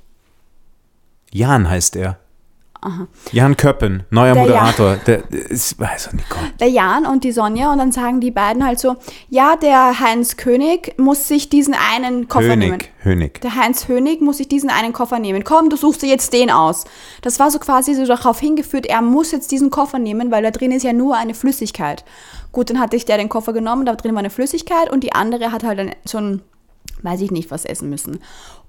[1.30, 2.18] Jan heißt er.
[3.30, 4.96] Jan Köppen, neuer Der Moderator.
[4.96, 6.40] Der ist, weiß ich nicht, Gott.
[6.60, 8.96] Der Jan und die Sonja und dann sagen die beiden halt so,
[9.28, 12.72] ja, der Heinz König muss sich diesen einen Koffer nehmen.
[12.72, 13.40] Hönig, Hönig.
[13.40, 15.44] Der Heinz Hönig muss sich diesen einen Koffer nehmen.
[15.44, 16.84] Komm, du suchst dir jetzt den aus.
[17.22, 20.50] Das war so quasi so darauf hingeführt, er muss jetzt diesen Koffer nehmen, weil da
[20.50, 22.04] drin ist ja nur eine Flüssigkeit.
[22.50, 25.12] Gut, dann hatte ich der den Koffer genommen, da drin war eine Flüssigkeit und die
[25.12, 26.42] andere hat halt so ein,
[27.02, 28.20] weiß ich nicht, was essen müssen.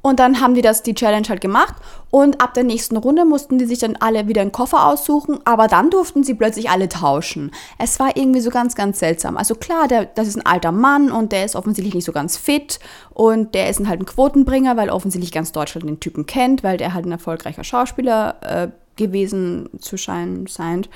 [0.06, 1.76] Und dann haben die das, die Challenge halt gemacht
[2.12, 5.70] und ab der nächsten Runde mussten die sich dann alle wieder einen Koffer aussuchen, aber
[5.70, 7.52] dann durften sie plötzlich alle tauschen.
[7.80, 9.38] Es war irgendwie so ganz, ganz seltsam.
[9.38, 12.36] Also klar, der, das ist ein alter Mann und der ist offensichtlich nicht so ganz
[12.36, 12.82] fit
[13.13, 16.94] und der ist halt ein Quotenbringer, weil offensichtlich ganz Deutschland den Typen kennt, weil der
[16.94, 20.89] halt ein erfolgreicher Schauspieler äh, gewesen zu scheinen scheint.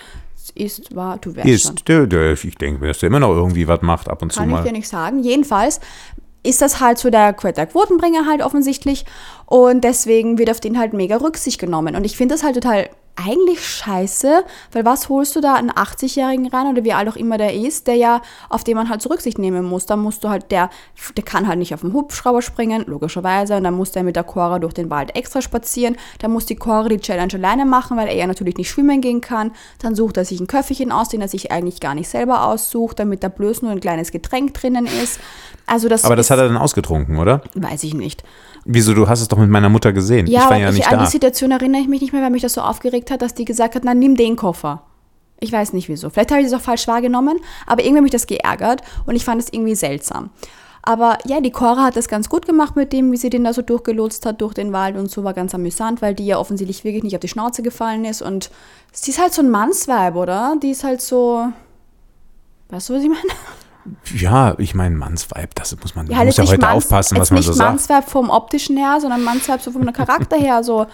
[0.54, 1.48] Ist, war, du wärst.
[1.48, 4.32] Ist, der, der, ich denke mir, dass der immer noch irgendwie was macht ab und
[4.32, 4.63] zu Kann ich mal.
[4.63, 5.22] dir nicht sagen.
[5.22, 5.80] Jedenfalls
[6.43, 9.06] ist das halt so der, der Quotenbringer halt offensichtlich
[9.45, 11.95] und deswegen wird auf den halt mega Rücksicht genommen.
[11.95, 16.47] Und ich finde das halt total eigentlich scheiße, weil was holst du da einen 80-Jährigen
[16.47, 19.10] rein oder wie alt auch immer der ist, der ja, auf den man halt so
[19.10, 19.86] Rücksicht nehmen muss.
[19.88, 20.69] Da musst du halt, der,
[21.15, 24.23] der kann halt nicht auf dem Hubschrauber springen, logischerweise, und dann muss der mit der
[24.23, 25.97] Cora durch den Wald extra spazieren.
[26.19, 29.21] Dann muss die Cora die Challenge alleine machen, weil er ja natürlich nicht schwimmen gehen
[29.21, 29.51] kann.
[29.80, 32.99] Dann sucht er sich ein Köfferchen aus, den er sich eigentlich gar nicht selber aussucht,
[32.99, 35.19] damit da bloß nur ein kleines Getränk drinnen ist.
[35.65, 37.41] Also das Aber das hat er dann ausgetrunken, oder?
[37.56, 38.23] weiß ich nicht.
[38.69, 40.27] Wieso, du hast es doch mit meiner Mutter gesehen.
[40.27, 41.06] Ja, ich war ja ich, nicht an da.
[41.06, 43.45] die Situation erinnere ich mich nicht mehr, weil mich das so aufgeregt hat, dass die
[43.45, 44.84] gesagt hat, na nimm den Koffer.
[45.39, 46.10] Ich weiß nicht wieso.
[46.10, 49.23] Vielleicht habe ich das auch falsch wahrgenommen, aber irgendwie hat mich das geärgert und ich
[49.23, 50.32] fand es irgendwie seltsam.
[50.82, 53.53] Aber ja, die Cora hat das ganz gut gemacht mit dem, wie sie den da
[53.53, 56.84] so durchgelotst hat durch den Wald und so war ganz amüsant, weil die ja offensichtlich
[56.84, 58.51] wirklich nicht auf die Schnauze gefallen ist und
[58.91, 60.56] sie ist halt so ein Mannsweib, oder?
[60.62, 61.47] Die ist halt so,
[62.69, 63.21] weißt du, was ich meine?
[64.15, 67.32] Ja, ich meine, Mannsweib, das muss man, halt muss ja jetzt heute Manns- aufpassen, was
[67.32, 67.69] man nicht so sagt.
[67.69, 70.63] Mannsweib vom optischen her, sondern Mannsweib so vom Charakter her.
[70.63, 70.88] So,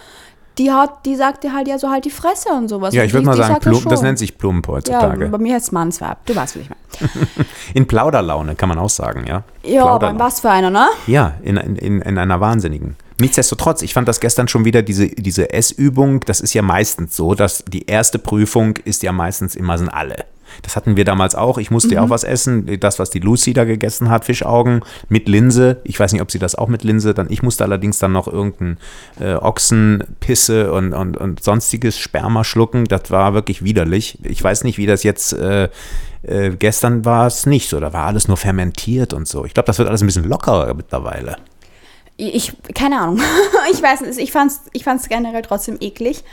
[0.58, 2.94] die hat, die sagt dir halt ja so halt die Fresse und sowas.
[2.94, 5.28] Ja, ich würde mal sagen, ja plump, das nennt sich plump Ja, heutzutage.
[5.28, 6.24] bei mir heißt es Mannsweib.
[6.26, 7.26] Du weißt, was ich meine.
[7.74, 9.42] in Plauderlaune kann man auch sagen, ja.
[9.64, 10.18] Ja, aber Plauderlaune.
[10.20, 10.86] was für einer, ne?
[11.06, 12.96] Ja, in, in, in einer wahnsinnigen.
[13.20, 17.34] Nichtsdestotrotz, ich fand das gestern schon wieder, diese, diese Essübung, das ist ja meistens so,
[17.34, 20.24] dass die erste Prüfung ist ja meistens immer sind alle.
[20.62, 21.58] Das hatten wir damals auch.
[21.58, 22.06] Ich musste ja Mhm.
[22.06, 22.78] auch was essen.
[22.80, 25.80] Das, was die Lucy da gegessen hat, Fischaugen mit Linse.
[25.84, 27.14] Ich weiß nicht, ob sie das auch mit Linse.
[27.14, 28.78] Dann, ich musste allerdings dann noch irgendein
[29.20, 32.84] äh, Ochsenpisse und, und, und sonstiges Sperma schlucken.
[32.84, 34.18] Das war wirklich widerlich.
[34.22, 35.68] Ich weiß nicht, wie das jetzt äh,
[36.22, 37.80] äh, gestern war es nicht so.
[37.80, 39.44] Da war alles nur fermentiert und so.
[39.44, 41.36] Ich glaube, das wird alles ein bisschen lockerer mittlerweile.
[42.16, 43.20] Ich, keine Ahnung.
[43.72, 46.24] ich weiß nicht, ich fand's, ich fand's generell trotzdem eklig.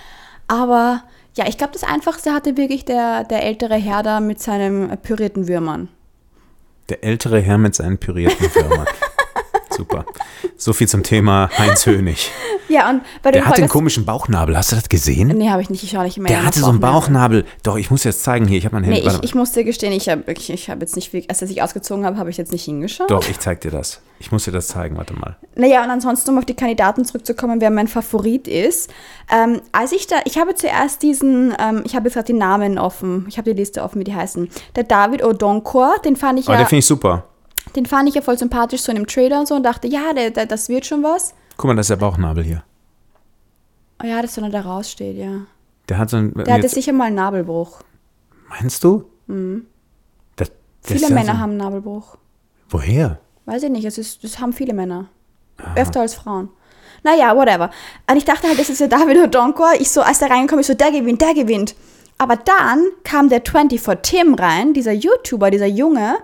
[0.48, 1.04] Aber
[1.36, 4.98] ja, ich glaube, das Einfachste hatte wirklich der, der ältere Herr da mit seinem äh,
[4.98, 5.90] pürierten Würmern.
[6.90, 8.88] Der ältere Herr mit seinen pürierten Würmern.
[9.82, 10.06] Super.
[10.58, 12.30] So viel zum Thema Heinz Hönig.
[12.70, 14.56] Ja, und bei Der dem hat den komischen Bauchnabel.
[14.56, 15.30] Hast du das gesehen?
[15.30, 15.84] Nee, habe ich nicht.
[15.84, 16.28] Ich schaue nicht mehr.
[16.28, 17.46] Der hatte so einen Bauchnabel.
[17.64, 18.60] Doch, ich muss jetzt zeigen hier.
[18.60, 19.02] Ich habe mein Handy.
[19.02, 21.42] Nee, ich, ich muss dir gestehen, ich habe ich, ich hab jetzt nicht viel, als
[21.42, 23.10] ich ausgezogen habe, habe ich jetzt nicht hingeschaut.
[23.10, 24.02] Doch, ich zeig dir das.
[24.20, 24.98] Ich muss dir das zeigen.
[24.98, 25.36] Warte mal.
[25.56, 28.92] Naja, und ansonsten, um auf die Kandidaten zurückzukommen, wer mein Favorit ist.
[29.32, 32.78] Ähm, als ich da, ich habe zuerst diesen, ähm, ich habe jetzt gerade die Namen
[32.78, 34.48] offen, ich habe die Liste offen, wie die heißen.
[34.76, 37.26] Der David Odonkor, den fand ich Aber ja, den finde ich super.
[37.76, 40.14] Den fand ich ja voll sympathisch, so in dem Trailer und so und dachte, ja,
[40.14, 41.34] der, der, das wird schon was.
[41.58, 42.64] Guck mal, das ist der Bauchnabel hier.
[44.04, 45.42] Oh ja, dass er da raussteht, ja.
[45.90, 46.34] Der hat so ein.
[46.34, 47.82] Der hatte jetzt- sicher mal einen Nabelbruch.
[48.50, 49.06] Meinst du?
[50.36, 50.52] Das,
[50.84, 52.18] das Viele Männer so, haben einen Nabelbruch.
[52.70, 53.20] Woher?
[53.46, 55.08] Weiß ich nicht, es ist, das haben viele Männer.
[55.76, 56.50] Öfter als Frauen.
[57.04, 57.70] Naja, whatever.
[58.10, 59.72] Und ich dachte halt, das ist ja David Odonkor.
[59.80, 61.76] Ich so, als der reinkommt, ich so, der gewinnt, der gewinnt.
[62.18, 66.18] Aber dann kam der 24 Tim rein, dieser YouTuber, dieser Junge.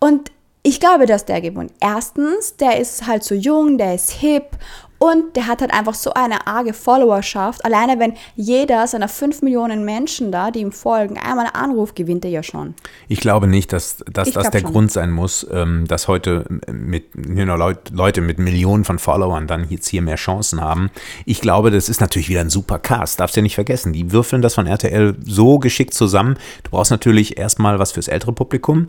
[0.00, 0.30] Und
[0.66, 1.72] ich glaube, dass der gewinnt.
[1.78, 4.56] Erstens, der ist halt so jung, der ist hip
[4.98, 7.62] und der hat halt einfach so eine arge Followerschaft.
[7.66, 12.30] Alleine wenn jeder seiner 5 Millionen Menschen da, die ihm folgen, einmal anruft, gewinnt er
[12.30, 12.72] ja schon.
[13.08, 14.72] Ich glaube nicht, dass, dass Ich das der schon.
[14.72, 20.00] Grund sein muss, ähm, dass heute mit Leute mit Millionen von Followern dann jetzt hier
[20.00, 20.88] mehr Chancen haben.
[21.26, 23.92] Ich glaube, das ist natürlich wieder ein super Cast, darfst du ja nicht vergessen.
[23.92, 26.38] Die würfeln das von RTL so geschickt zusammen.
[26.62, 28.86] Du brauchst natürlich erstmal was fürs ältere Publikum.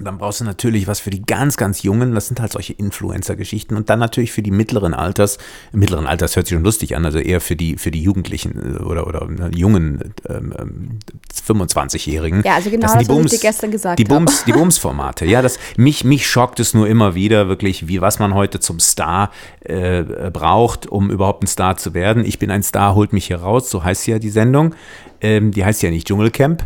[0.00, 2.16] Dann brauchst du natürlich was für die ganz, ganz Jungen.
[2.16, 3.76] Das sind halt solche Influencer-Geschichten.
[3.76, 5.38] Und dann natürlich für die mittleren Alters.
[5.70, 8.82] Mittleren Alters hört sich schon lustig an, also eher für die, für die Jugendlichen äh,
[8.82, 10.98] oder, oder äh, jungen ähm, ähm,
[11.46, 12.42] 25-Jährigen.
[12.44, 14.14] Ja, also genau Das das, die was ich Bums, dir gestern gesagt die habe.
[14.16, 15.26] Bums, die Bums-Formate.
[15.26, 18.80] Ja, das, mich, mich schockt es nur immer wieder wirklich, wie was man heute zum
[18.80, 19.30] Star
[19.64, 22.24] äh, äh, braucht, um überhaupt ein Star zu werden.
[22.24, 23.70] Ich bin ein Star, holt mich hier raus.
[23.70, 24.74] So heißt ja die Sendung.
[25.20, 26.64] Ähm, die heißt ja nicht Dschungelcamp.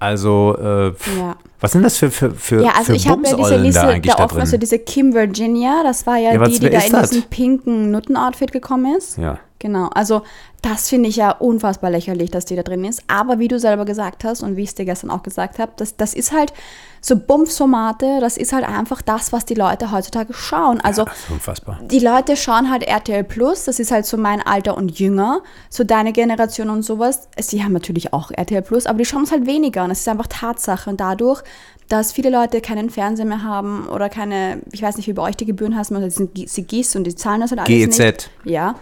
[0.00, 0.86] Also, äh,
[1.18, 1.36] Ja.
[1.60, 4.14] was sind das für, für, für, Ja, also für ich habe ja diese Liste da
[4.14, 6.92] da, offen, also diese Kim Virginia, das war ja, Ja, was- die, die da in
[6.92, 7.10] das?
[7.10, 9.18] diesem pinken Nutten-Outfit gekommen ist.
[9.18, 9.38] ja.
[9.60, 10.22] Genau, also
[10.62, 13.02] das finde ich ja unfassbar lächerlich, dass die da drin ist.
[13.08, 15.72] Aber wie du selber gesagt hast und wie ich es dir gestern auch gesagt habe,
[15.74, 16.52] das, das ist halt
[17.00, 20.80] so Bumps-Formate, das ist halt einfach das, was die Leute heutzutage schauen.
[20.80, 21.78] Also Das ist unfassbar.
[21.82, 25.84] die Leute schauen halt RTL Plus, das ist halt so mein Alter und jünger, so
[25.84, 27.28] deine Generation und sowas.
[27.38, 30.08] Sie haben natürlich auch RTL Plus, aber die schauen es halt weniger und es ist
[30.08, 30.90] einfach Tatsache.
[30.90, 31.42] Und dadurch,
[31.88, 35.36] dass viele Leute keinen Fernseher mehr haben oder keine, ich weiß nicht, wie bei euch
[35.36, 37.98] die Gebühren heißen, also sind sie GIS und die zahlen das halt alles GEZ.
[37.98, 38.30] nicht.
[38.44, 38.74] Ja,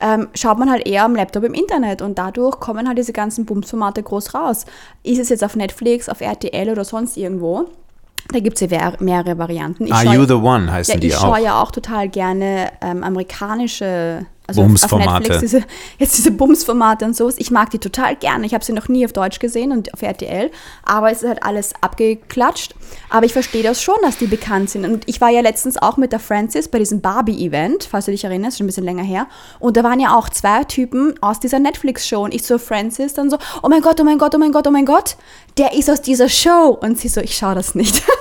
[0.00, 3.44] ähm, schaut man halt eher am Laptop im Internet und dadurch kommen halt diese ganzen
[3.46, 4.64] Bumsformate groß raus.
[5.02, 7.66] Ist es jetzt auf Netflix, auf RTL oder sonst irgendwo?
[8.32, 9.86] Da gibt es ja mehrere Varianten.
[9.86, 11.22] Ich Are schau- You the One heißen ja, die ich auch.
[11.22, 14.24] schaue ja auch total gerne ähm, amerikanische,
[14.58, 15.38] also Bumsformate.
[15.40, 15.64] Diese,
[15.98, 17.34] jetzt diese Bumsformate und sowas.
[17.38, 18.46] Ich mag die total gerne.
[18.46, 20.50] Ich habe sie noch nie auf Deutsch gesehen und auf RTL,
[20.84, 22.74] aber es ist halt alles abgeklatscht.
[23.10, 24.84] Aber ich verstehe das schon, dass die bekannt sind.
[24.84, 28.24] Und ich war ja letztens auch mit der Francis bei diesem Barbie-Event, falls du dich
[28.24, 29.26] erinnerst, schon ein bisschen länger her.
[29.58, 32.24] Und da waren ja auch zwei Typen aus dieser Netflix-Show.
[32.24, 34.66] Und ich so, Francis, dann so, oh mein Gott, oh mein Gott, oh mein Gott,
[34.66, 35.16] oh mein Gott,
[35.58, 36.78] der ist aus dieser Show.
[36.80, 38.02] Und sie so, ich schaue das nicht.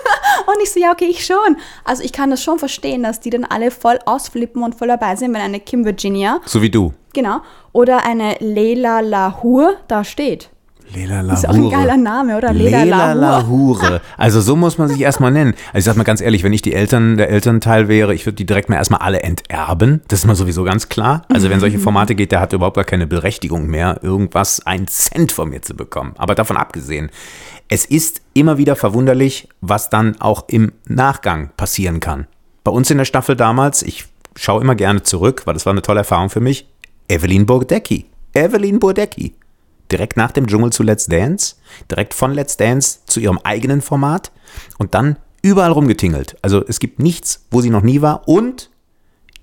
[0.48, 1.58] Und ich so, ja, okay, ich schon.
[1.84, 5.15] Also ich kann das schon verstehen, dass die dann alle voll ausflippen und voll dabei
[5.15, 6.94] sind, wenn eine Kim Virginia, So wie du.
[7.13, 7.41] genau,
[7.74, 10.50] oder eine Leila Lahur da steht.
[10.94, 12.52] Lela Ist auch ein geiler Name, oder?
[12.52, 13.78] Leila Lela Lahur.
[13.82, 14.02] Lahure.
[14.17, 15.54] Also so muss man sich erstmal nennen.
[15.67, 18.36] Also ich sag mal ganz ehrlich, wenn ich die Eltern, der Elternteil wäre, ich würde
[18.36, 20.02] die direkt mal erstmal alle enterben.
[20.10, 21.22] Das ist mal sowieso ganz klar.
[21.30, 25.32] Also wenn solche Formate geht, der hat überhaupt gar keine Berechtigung mehr, irgendwas, einen Cent
[25.32, 26.13] von mir zu bekommen.
[26.17, 27.10] Aber davon abgesehen,
[27.72, 32.28] es ist immer wieder verwunderlich, was dann auch im Nachgang passieren kann.
[32.66, 35.82] Bei uns in der Staffel damals, ich schaue immer gerne zurück, weil das war eine
[35.82, 36.68] tolle Erfahrung für mich,
[37.08, 38.08] Evelyn Burdecki.
[38.34, 39.36] Evelyn Burdecki
[39.90, 41.56] direkt nach dem Dschungel zu Let's Dance,
[41.90, 44.34] direkt von Let's Dance zu ihrem eigenen Format
[44.78, 46.36] und dann überall rumgetingelt.
[46.42, 48.70] Also es gibt nichts, wo sie noch nie war und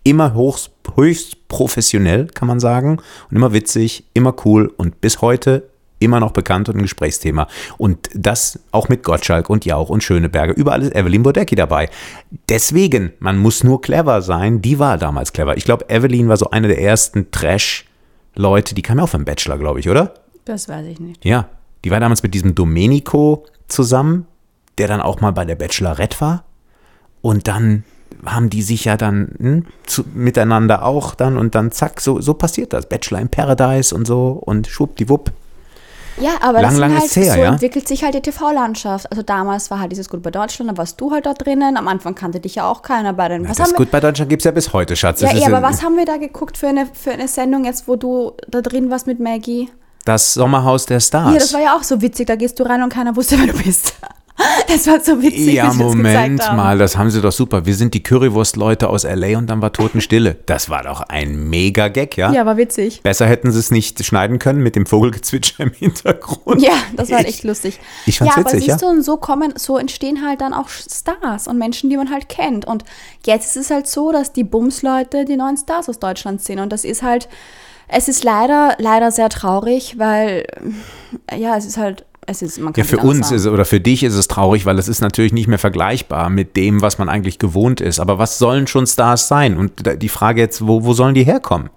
[0.04, 2.98] immer hochst, höchst professionell, kann man sagen,
[3.30, 7.48] und immer witzig, immer cool und bis heute immer noch bekannt und ein Gesprächsthema.
[7.76, 10.56] Und das auch mit Gottschalk und Jauch und Schöneberger.
[10.56, 11.88] Überall ist Evelyn Bodecki dabei.
[12.48, 14.62] Deswegen, man muss nur clever sein.
[14.62, 15.56] Die war damals clever.
[15.56, 19.58] Ich glaube, Evelyn war so eine der ersten Trash-Leute, die kam ja auch vom Bachelor,
[19.58, 20.14] glaube ich, oder?
[20.44, 21.24] Das weiß ich nicht.
[21.24, 21.48] Ja,
[21.84, 24.26] die war damals mit diesem Domenico zusammen,
[24.78, 26.44] der dann auch mal bei der Bachelorette war.
[27.20, 27.84] Und dann
[28.24, 32.34] haben die sich ja dann hm, zu, miteinander auch dann und dann zack, so, so
[32.34, 32.88] passiert das.
[32.88, 35.32] Bachelor in Paradise und so und schwuppdiwupp.
[36.20, 37.52] Ja, aber Lang, das lang halt, her, so ja?
[37.52, 39.10] entwickelt sich halt die TV-Landschaft.
[39.10, 41.76] Also damals war halt dieses Gut bei Deutschland, da warst du halt da drinnen.
[41.76, 43.48] Am Anfang kannte dich ja auch keiner bei den.
[43.48, 45.20] Was das haben wir, gut bei Deutschland gibt es ja bis heute, Schatz.
[45.20, 47.86] ja, Das ist aber was haben wir da geguckt für eine, für eine Sendung jetzt,
[47.86, 49.70] wo du da drin warst mit Maggie?
[50.04, 51.32] das Sommerhaus der Stars.
[51.34, 52.26] Ja, das war ja auch so witzig.
[52.26, 53.94] Da gehst du rein und keiner wusste, wer du bist.
[54.68, 55.54] Das war so witzig.
[55.54, 56.56] Ja, das Moment haben.
[56.56, 57.66] mal, das haben sie doch super.
[57.66, 59.36] Wir sind die Currywurst-Leute aus L.A.
[59.38, 60.36] und dann war Totenstille.
[60.46, 62.30] Das war doch ein mega Gag, ja?
[62.32, 63.02] Ja, war witzig.
[63.02, 66.62] Besser hätten sie es nicht schneiden können mit dem Vogelgezwitscher im Hintergrund.
[66.62, 67.80] Ja, das war echt lustig.
[68.06, 68.88] ich fand's ja, aber witzig, siehst ja.
[68.88, 72.28] du, und so kommen, so entstehen halt dann auch Stars und Menschen, die man halt
[72.28, 72.64] kennt.
[72.64, 72.84] Und
[73.26, 76.60] jetzt ist es halt so, dass die Bums-Leute die neuen Stars aus Deutschland sind.
[76.60, 77.28] Und das ist halt,
[77.88, 80.46] es ist leider, leider sehr traurig, weil,
[81.36, 83.36] ja, es ist halt, es ist, man kann Ja, für anders uns sagen.
[83.36, 86.56] ist, oder für dich ist es traurig, weil es ist natürlich nicht mehr vergleichbar mit
[86.56, 87.98] dem, was man eigentlich gewohnt ist.
[88.00, 89.56] Aber was sollen schon Stars sein?
[89.56, 91.70] Und die Frage jetzt, wo, wo sollen die herkommen?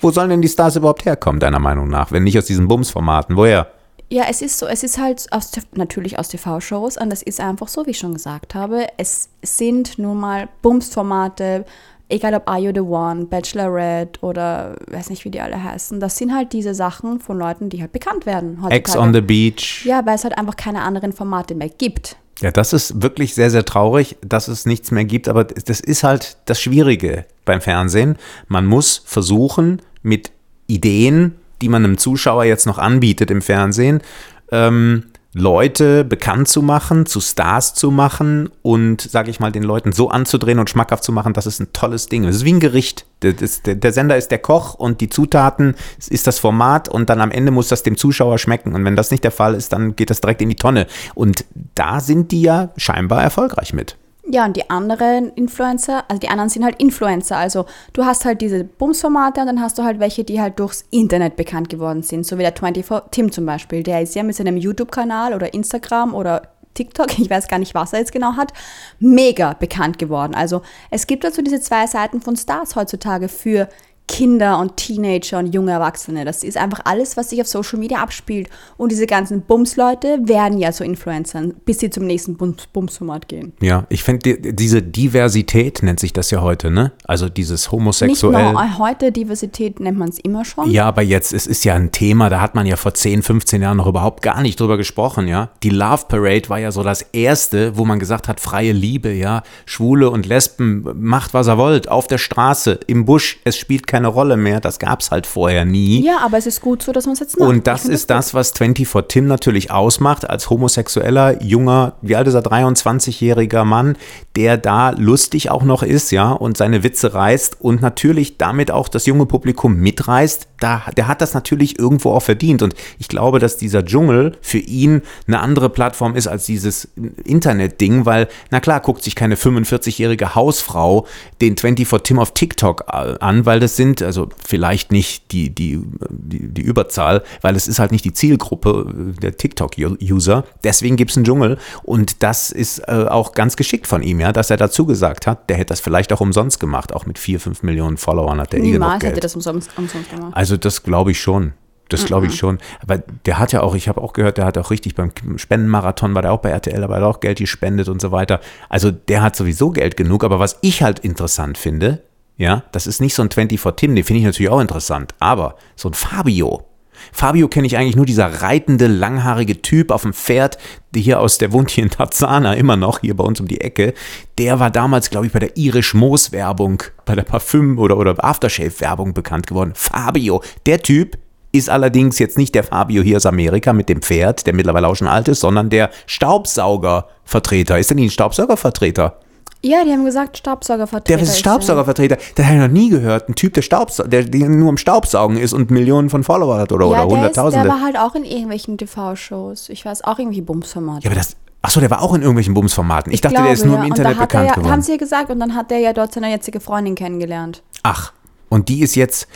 [0.00, 2.10] Wo sollen denn die Stars überhaupt herkommen, deiner Meinung nach?
[2.12, 3.68] Wenn nicht aus diesen Bums-Formaten, woher?
[4.10, 7.68] Ja, es ist so, es ist halt aus, natürlich aus TV-Shows und es ist einfach
[7.68, 11.64] so, wie ich schon gesagt habe, es sind nun mal Bums-Formate,
[12.14, 16.16] egal ob Are You The One, Bachelorette oder weiß nicht, wie die alle heißen, das
[16.16, 18.74] sind halt diese Sachen von Leuten, die halt bekannt werden heutzutage.
[18.76, 19.84] Ex on the Beach.
[19.84, 22.16] Ja, weil es halt einfach keine anderen Formate mehr gibt.
[22.40, 25.28] Ja, das ist wirklich sehr, sehr traurig, dass es nichts mehr gibt.
[25.28, 28.16] Aber das ist halt das Schwierige beim Fernsehen.
[28.48, 30.32] Man muss versuchen, mit
[30.66, 34.02] Ideen, die man einem Zuschauer jetzt noch anbietet im Fernsehen,
[34.50, 39.92] ähm, Leute bekannt zu machen, zu Stars zu machen und, sage ich mal, den Leuten
[39.92, 42.24] so anzudrehen und schmackhaft zu machen, das ist ein tolles Ding.
[42.24, 43.04] Es ist wie ein Gericht.
[43.18, 45.74] Das, der, der Sender ist der Koch und die Zutaten
[46.08, 48.74] ist das Format und dann am Ende muss das dem Zuschauer schmecken.
[48.74, 50.86] Und wenn das nicht der Fall ist, dann geht das direkt in die Tonne.
[51.14, 51.44] Und
[51.74, 53.96] da sind die ja scheinbar erfolgreich mit.
[54.26, 57.36] Ja, und die anderen Influencer, also die anderen sind halt Influencer.
[57.36, 60.86] Also du hast halt diese Bums-Formate und dann hast du halt welche, die halt durchs
[60.90, 62.24] Internet bekannt geworden sind.
[62.24, 63.82] So wie der 24 Tim zum Beispiel.
[63.82, 67.92] Der ist ja mit seinem YouTube-Kanal oder Instagram oder TikTok, ich weiß gar nicht, was
[67.92, 68.52] er jetzt genau hat,
[68.98, 70.34] mega bekannt geworden.
[70.34, 73.68] Also es gibt dazu diese zwei Seiten von Stars heutzutage für
[74.06, 76.24] Kinder und Teenager und junge Erwachsene.
[76.26, 78.50] Das ist einfach alles, was sich auf Social Media abspielt.
[78.76, 83.54] Und diese ganzen Bums-Leute werden ja so Influencern, bis sie zum nächsten Bums- Bums-Format gehen.
[83.62, 86.92] Ja, ich finde, die, diese Diversität nennt sich das ja heute, ne?
[87.04, 88.52] Also dieses Nicht homosexuell.
[88.52, 90.70] nur heute, Diversität nennt man es immer schon.
[90.70, 93.62] Ja, aber jetzt, es ist ja ein Thema, da hat man ja vor 10, 15
[93.62, 95.48] Jahren noch überhaupt gar nicht drüber gesprochen, ja.
[95.62, 99.42] Die Love Parade war ja so das erste, wo man gesagt hat, freie Liebe, ja.
[99.64, 103.93] Schwule und Lesben, macht was ihr wollt, auf der Straße, im Busch, es spielt keine
[104.02, 106.04] Rolle mehr, das gab's halt vorher nie.
[106.04, 107.48] Ja, aber es ist gut so, dass man es jetzt macht.
[107.48, 112.34] Und das ist das, was 24 Tim natürlich ausmacht, als homosexueller, junger, wie alt ist
[112.34, 113.96] er, 23-jähriger Mann,
[114.36, 118.88] der da lustig auch noch ist, ja, und seine Witze reißt und natürlich damit auch
[118.88, 120.48] das junge Publikum mitreißt.
[120.58, 122.62] Da, der hat das natürlich irgendwo auch verdient.
[122.62, 126.88] Und ich glaube, dass dieser Dschungel für ihn eine andere Plattform ist als dieses
[127.24, 131.06] Internet-Ding, weil, na klar, guckt sich keine 45-jährige Hausfrau
[131.40, 135.80] den 24 Tim auf TikTok äh, an, weil das sind, also vielleicht nicht die, die,
[136.08, 140.44] die, die Überzahl, weil es ist halt nicht die Zielgruppe äh, der TikTok-User.
[140.62, 144.32] Deswegen gibt es einen Dschungel und das ist äh, auch ganz geschickt von ihm, ja,
[144.32, 147.40] dass er dazu gesagt hat, der hätte das vielleicht auch umsonst gemacht, auch mit 4,
[147.40, 149.24] 5 Millionen Followern hat er eh genug Niemals hätte Geld.
[149.24, 150.32] das umsonst, umsonst gemacht.
[150.34, 151.52] Also das glaube ich schon.
[151.90, 152.58] Das glaube ich schon.
[152.80, 156.14] Aber der hat ja auch, ich habe auch gehört, der hat auch richtig beim Spendenmarathon,
[156.14, 158.40] war der auch bei RTL, aber er hat auch Geld gespendet und so weiter.
[158.68, 160.24] Also der hat sowieso Geld genug.
[160.24, 162.02] Aber was ich halt interessant finde,
[162.36, 165.14] ja, das ist nicht so ein 24 Tim, den finde ich natürlich auch interessant.
[165.20, 166.64] Aber so ein Fabio.
[167.12, 170.58] Fabio kenne ich eigentlich nur dieser reitende, langhaarige Typ auf dem Pferd,
[170.92, 173.60] der hier aus, der wohnt hier in Tarzana immer noch, hier bei uns um die
[173.60, 173.94] Ecke.
[174.38, 178.22] Der war damals, glaube ich, bei der Irish Moos Werbung, bei der Parfüm- oder, oder
[178.22, 179.72] Aftershave-Werbung bekannt geworden.
[179.74, 181.18] Fabio, der Typ
[181.52, 184.96] ist allerdings jetzt nicht der Fabio hier aus Amerika mit dem Pferd, der mittlerweile auch
[184.96, 187.78] schon alt ist, sondern der Staubsaugervertreter.
[187.78, 189.20] Ist denn nicht ein Staubsaugervertreter?
[189.64, 191.16] Ja, die haben gesagt, Staubsaugervertreter.
[191.16, 192.18] Der ist Staubsaugervertreter.
[192.36, 193.30] Der habe ich noch nie gehört.
[193.30, 196.70] Ein Typ, der, Staubsa der, der nur im Staubsaugen ist und Millionen von Follower hat
[196.70, 197.68] oder, Ja, oder der, ist, der Hunderttausende.
[197.70, 199.70] war halt auch in irgendwelchen TV-Shows.
[199.70, 201.04] Ich weiß, auch irgendwelche Bumsformate.
[201.04, 201.36] ja, aber das.
[201.62, 203.10] Achso, der war auch in irgendwelchen Bumsformaten.
[203.10, 203.82] Ich, dachte, glaube, der ist nur ja.
[203.82, 204.70] im Internet er bekannt ja, geworden.
[204.70, 207.62] Haben sie ja gesagt, und dann hat er ja dort seine jetzige Freundin kennengelernt.
[207.82, 208.12] Ach,
[208.50, 209.28] und die ist jetzt,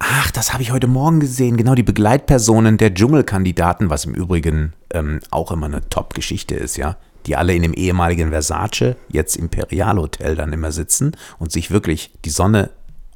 [0.00, 4.72] ach, das habe ich heute Morgen gesehen, genau die Begleitpersonen der Dschungelkandidaten, was im Übrigen
[4.92, 6.96] ähm, auch immer eine Top-Geschichte ist, ja.
[7.26, 12.12] Die alle in dem ehemaligen Versace, jetzt Imperial Hotel dann immer sitzen und sich wirklich
[12.24, 12.70] die Sonne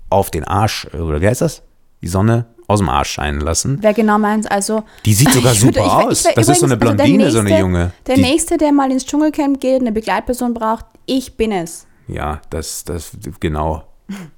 [0.08, 1.62] auf den Arsch, äh, oder wie heißt das?
[2.02, 3.78] Die Sonne aus dem Arsch scheinen lassen.
[3.80, 4.84] Wer genau meint, also.
[5.04, 6.18] Die sieht sogar Ich würde- super ich aus.
[6.20, 7.92] ich wär Das ist so eine übrigens- also Blondine, so eine nächste- Junge.
[8.06, 11.86] Der Die- nächste, der mal ins Dschungelcamp geht, eine Begleitperson braucht, ich bin es.
[12.08, 13.84] Ja, das, das, genau.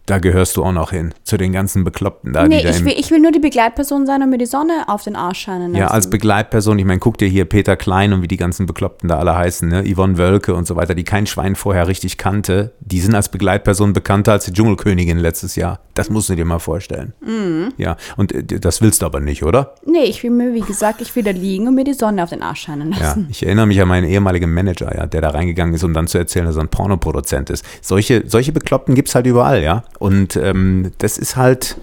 [0.07, 2.85] Da gehörst du auch noch hin, zu den ganzen Bekloppten da, nee, die da ich
[2.85, 5.73] will, ich will nur die Begleitperson sein und mir die Sonne auf den Arsch scheinen
[5.73, 5.77] lassen.
[5.81, 9.09] Ja, als Begleitperson, ich meine, guck dir hier Peter Klein und wie die ganzen Bekloppten
[9.09, 9.85] da alle heißen, ne?
[9.85, 13.93] Yvonne Wölke und so weiter, die kein Schwein vorher richtig kannte, die sind als Begleitperson
[13.93, 15.81] bekannter als die Dschungelkönigin letztes Jahr.
[15.95, 17.13] Das musst du dir mal vorstellen.
[17.25, 17.73] Mhm.
[17.77, 19.75] Ja, und äh, das willst du aber nicht, oder?
[19.87, 22.31] Nee, ich will mir, wie gesagt, ich will da liegen und mir die Sonne auf
[22.31, 23.29] den Arsch scheinen Ja, lassen.
[23.31, 26.19] ich erinnere mich an meinen ehemaligen Manager, ja, der da reingegangen ist, um dann zu
[26.19, 27.65] erzählen, dass er ein Pornoproduzent ist.
[27.81, 29.85] Solche, solche Bekloppten gibt's halt überall, ja.
[29.99, 31.77] Und ähm, das ist halt,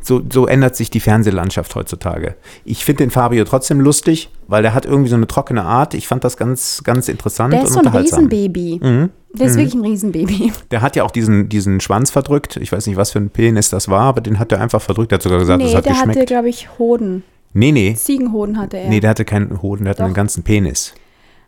[0.00, 2.34] so, so ändert sich die Fernsehlandschaft heutzutage.
[2.64, 5.94] Ich finde den Fabio trotzdem lustig, weil der hat irgendwie so eine trockene Art.
[5.94, 7.86] Ich fand das ganz, ganz interessant Der ist so ein.
[7.88, 8.80] Riesenbaby.
[8.82, 9.10] Mhm.
[9.34, 10.52] Der ist wirklich ein Riesenbaby.
[10.70, 12.56] Der hat ja auch diesen, diesen Schwanz verdrückt.
[12.56, 15.12] Ich weiß nicht, was für ein Penis das war, aber den hat er einfach verdrückt.
[15.12, 16.28] Der hat sogar gesagt, nee, das hat der hatte, geschmeckt.
[16.28, 17.22] glaube ich, Hoden.
[17.52, 17.94] nee, nee.
[17.94, 18.88] Ziegenhoden hatte er.
[18.88, 20.06] Nee, der hatte keinen Hoden, der hatte Doch.
[20.06, 20.94] einen ganzen Penis.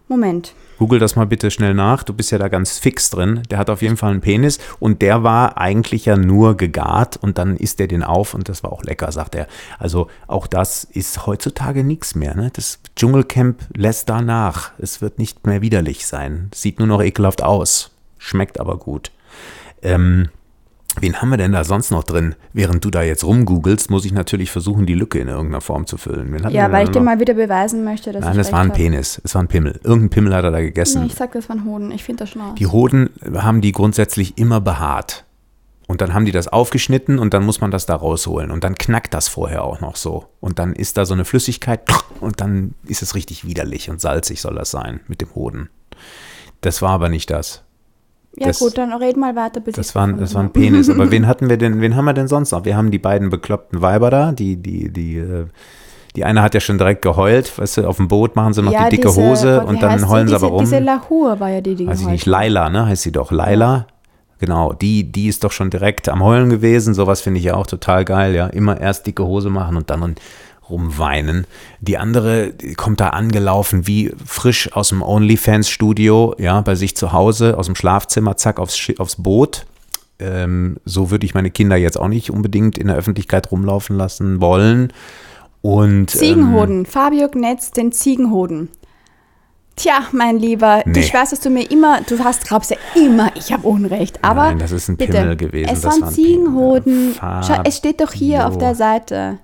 [0.08, 0.54] Moment.
[0.80, 2.04] Google das mal bitte schnell nach.
[2.04, 3.42] Du bist ja da ganz fix drin.
[3.50, 7.36] Der hat auf jeden Fall einen Penis und der war eigentlich ja nur gegart und
[7.36, 9.46] dann isst er den auf und das war auch lecker, sagt er.
[9.78, 12.34] Also auch das ist heutzutage nichts mehr.
[12.34, 12.50] Ne?
[12.54, 14.72] Das Dschungelcamp lässt da nach.
[14.78, 16.48] Es wird nicht mehr widerlich sein.
[16.54, 17.90] Sieht nur noch ekelhaft aus.
[18.16, 19.12] Schmeckt aber gut.
[19.82, 20.30] Ähm,
[21.00, 22.34] wen haben wir denn da sonst noch drin?
[22.52, 25.96] Während du da jetzt rumgoogelst, muss ich natürlich versuchen, die Lücke in irgendeiner Form zu
[25.96, 26.36] füllen.
[26.50, 28.76] Ja, weil ich dir mal wieder beweisen möchte, dass Nein, das war ein hab.
[28.76, 29.20] Penis.
[29.24, 29.80] Es war ein Pimmel.
[29.82, 31.02] Irgendein Pimmel hat er da gegessen.
[31.02, 31.90] Nee, ich sag, das waren Hoden.
[31.90, 32.54] Ich finde das schon aus.
[32.54, 35.24] Die Hoden haben die grundsätzlich immer behaart.
[35.86, 38.52] Und dann haben die das aufgeschnitten und dann muss man das da rausholen.
[38.52, 40.26] Und dann knackt das vorher auch noch so.
[40.38, 41.80] Und dann ist da so eine Flüssigkeit
[42.20, 45.68] und dann ist es richtig widerlich und salzig soll das sein mit dem Hoden.
[46.60, 47.64] Das war aber nicht das.
[48.36, 50.42] Ja das- gut, dann red mal weiter, bis Das ich's war, ein- gefunden das war
[50.42, 50.50] ein.
[50.52, 50.88] Penis.
[50.90, 52.64] Aber wen hatten wir denn, wen haben wir denn sonst noch?
[52.64, 55.46] Wir haben die beiden bekloppten Weiber da, die, die, die, äh,
[56.16, 58.72] die eine hat ja schon direkt geheult, weißt du, auf dem Boot machen sie noch
[58.72, 60.64] ja, die dicke diese- Hose und dann heulen sie diese, aber rum.
[60.64, 62.26] Diese Lahur war ja die, die Weiß ich nicht.
[62.26, 62.86] Laila, ne?
[62.86, 63.30] Heißt sie doch.
[63.30, 63.86] Laila.
[64.38, 66.94] Genau, die, die ist doch schon direkt am Heulen gewesen.
[66.94, 68.46] Sowas finde ich ja auch total geil, ja.
[68.46, 70.14] Immer erst dicke Hose machen und dann
[70.70, 71.46] rumweinen.
[71.80, 77.58] Die andere kommt da angelaufen wie frisch aus dem OnlyFans-Studio, ja, bei sich zu Hause,
[77.58, 79.66] aus dem Schlafzimmer, zack, aufs, aufs Boot.
[80.18, 84.40] Ähm, so würde ich meine Kinder jetzt auch nicht unbedingt in der Öffentlichkeit rumlaufen lassen
[84.40, 84.92] wollen.
[85.62, 86.86] Und, ähm, Ziegenhoden.
[86.86, 88.68] Fabio Gnetz, den Ziegenhoden.
[89.76, 91.00] Tja, mein Lieber, Nee.
[91.00, 94.22] ich weiß, dass du mir immer, du hast, glaubst ja immer, ich habe Unrecht.
[94.22, 97.14] Aber Nein, das ist ein bitte, Pimmel gewesen, Es waren Ziegenhoden.
[97.18, 99.38] Schau, es steht doch hier auf der Seite.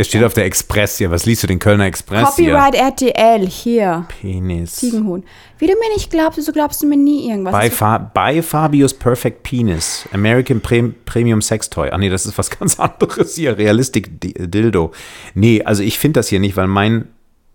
[0.00, 1.10] Es steht auf der Express hier.
[1.10, 2.52] Was liest du, den Kölner Express hier?
[2.54, 4.06] Copyright RTL, hier.
[4.20, 4.76] Penis.
[4.76, 5.24] Ziegenhoden.
[5.58, 7.50] Wie du mir nicht glaubst, so glaubst du mir nie irgendwas.
[7.52, 11.90] Bei, Fa bei Fabius Perfect Penis, American Pre Premium Sex Toy.
[11.90, 13.58] Ah nee, das ist was ganz anderes hier.
[13.58, 14.92] Realistic Di- Dildo.
[15.34, 17.08] Nee, also ich finde das hier nicht, weil mein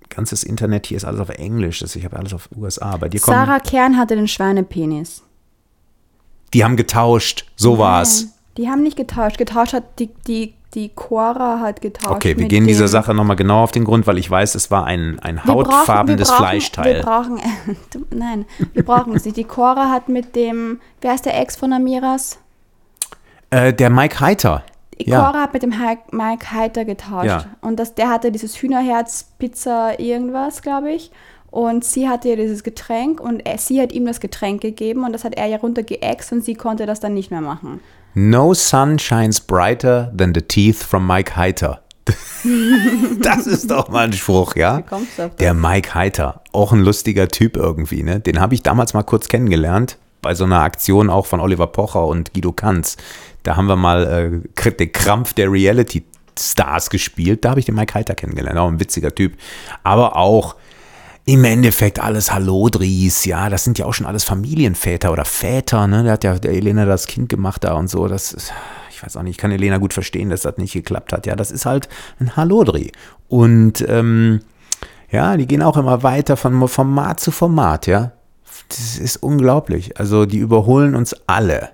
[0.09, 1.79] ganzes Internet hier ist alles auf Englisch.
[1.79, 2.97] Das, ich habe alles auf USA.
[2.97, 5.23] Bei dir Sarah Kern hatte den Schweinepenis.
[6.53, 7.45] die haben getauscht.
[7.55, 8.23] So war's.
[8.23, 9.37] Nein, Die haben nicht getauscht.
[9.37, 12.15] Getauscht hat die, die, die Cora hat getauscht.
[12.15, 14.85] Okay, wir gehen dieser Sache nochmal genau auf den Grund, weil ich weiß, es war
[14.85, 16.95] ein, ein Wir brauchen- hautfarbenes wir brauchen, Fleischteil.
[16.95, 17.39] Wir brauchen,
[18.11, 19.37] nein, wir brauchen es nicht.
[19.37, 22.39] Die Cora hat mit dem, wer ist der Ex von Amiras?
[23.49, 24.63] Äh, der Mike Heiter.
[24.99, 25.25] Die Ja.
[25.25, 27.25] Cora hat mit dem Hi- Mike Heiter getauscht.
[27.27, 27.45] Ja.
[27.61, 31.11] Und das, der hatte dieses Hühnerherz, Pizza, irgendwas, glaube ich.
[31.51, 35.13] Und sie hatte ja dieses Getränk und er, sie hat ihm das Getränk gegeben und
[35.13, 37.79] das hat er ja runtergeext und sie konnte das dann nicht mehr machen.
[38.13, 41.81] No sun shines brighter than the teeth from Mike Heiter.
[43.21, 44.83] das ist doch mal ein Spruch, ja?
[45.39, 48.19] Der Mike Heiter, auch ein lustiger Typ irgendwie, ne?
[48.19, 52.05] Den habe ich damals mal kurz kennengelernt, bei so einer Aktion auch von Oliver Pocher
[52.05, 52.97] und Guido Kanz.
[53.43, 56.05] Da haben wir mal äh, den Krampf der Reality
[56.37, 57.45] Stars gespielt.
[57.45, 59.37] Da habe ich den Mike Heiter kennengelernt, auch ein witziger Typ.
[59.83, 60.55] Aber auch
[61.25, 66.03] im Endeffekt alles Hallodris, ja, das sind ja auch schon alles Familienväter oder Väter, ne?
[66.03, 68.07] Der hat ja der Elena das Kind gemacht da und so.
[68.07, 68.51] Das ist,
[68.89, 71.25] ich weiß auch nicht, ich kann Elena gut verstehen, dass das nicht geklappt hat.
[71.25, 71.87] Ja, das ist halt
[72.19, 72.91] ein Hallodri.
[73.29, 74.41] Und ähm,
[75.11, 78.11] ja, die gehen auch immer weiter von Format zu Format, ja.
[78.67, 79.97] Das ist unglaublich.
[79.99, 81.69] Also die überholen uns alle.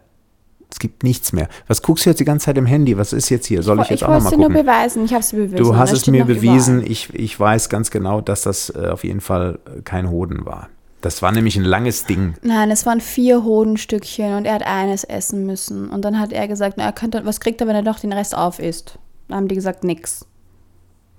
[0.72, 1.50] Es gibt nichts mehr.
[1.68, 2.98] Was guckst du jetzt die ganze Zeit im Handy?
[2.98, 3.64] Was ist jetzt hier?
[3.64, 4.66] Soll ich jetzt ich auch wollte nochmal es dir nur gucken?
[4.66, 5.06] beweisen.
[5.06, 5.56] Ich habe es bewiesen.
[5.58, 6.78] Du hast es mir bewiesen.
[6.78, 6.92] überall.
[6.92, 10.70] Ich, ich weiß ganz genau, dass das äh, auf jeden Fall äh, kein Hoden war.
[11.02, 12.36] Das war nämlich ein langes Ding.
[12.44, 15.90] Nein, es waren vier Hodenstückchen und er hat eines essen müssen.
[15.90, 18.12] Und dann hat er gesagt, na, er könnte, was kriegt er, wenn er doch den
[18.14, 19.00] Rest aufisst?
[19.28, 20.26] Dann haben die gesagt, nix.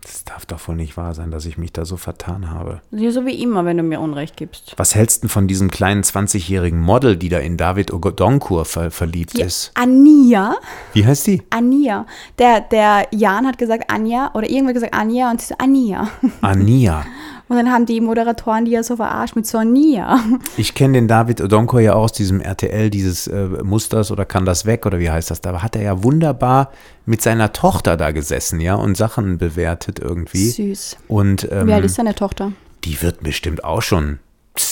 [0.03, 2.81] Das darf doch wohl nicht wahr sein, dass ich mich da so vertan habe.
[2.91, 4.75] Ja, so wie immer, wenn du mir Unrecht gibst.
[4.77, 8.91] Was hältst du denn von diesem kleinen 20-jährigen Model, die da in David Ogodonkur ver
[8.91, 9.73] verliebt ist?
[9.75, 10.57] Ania,
[10.95, 11.43] Wie heißt die?
[11.51, 12.07] Ania.
[12.39, 16.09] Der, der Jan hat gesagt Anja oder irgendwer gesagt Anja und sie so Ania.
[16.41, 17.05] Ania.
[17.51, 20.21] Und dann haben die Moderatoren die ja so verarscht mit Sonia.
[20.57, 24.45] Ich kenne den David Odonkor ja auch aus diesem RTL, dieses äh, Musters oder kann
[24.45, 25.41] das weg oder wie heißt das?
[25.41, 26.71] Da hat er ja wunderbar
[27.07, 30.49] mit seiner Tochter da gesessen, ja, und Sachen bewertet irgendwie.
[30.49, 30.97] Süß.
[31.09, 32.53] Und ähm, Wie alt ist deine Tochter?
[32.85, 34.21] die wird bestimmt auch schon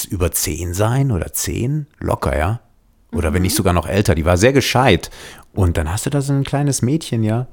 [0.08, 2.60] über zehn sein oder zehn, locker, ja.
[3.12, 4.14] Oder wenn nicht sogar noch älter.
[4.14, 5.10] Die war sehr gescheit.
[5.52, 7.46] Und dann hast du da so ein kleines Mädchen, ja,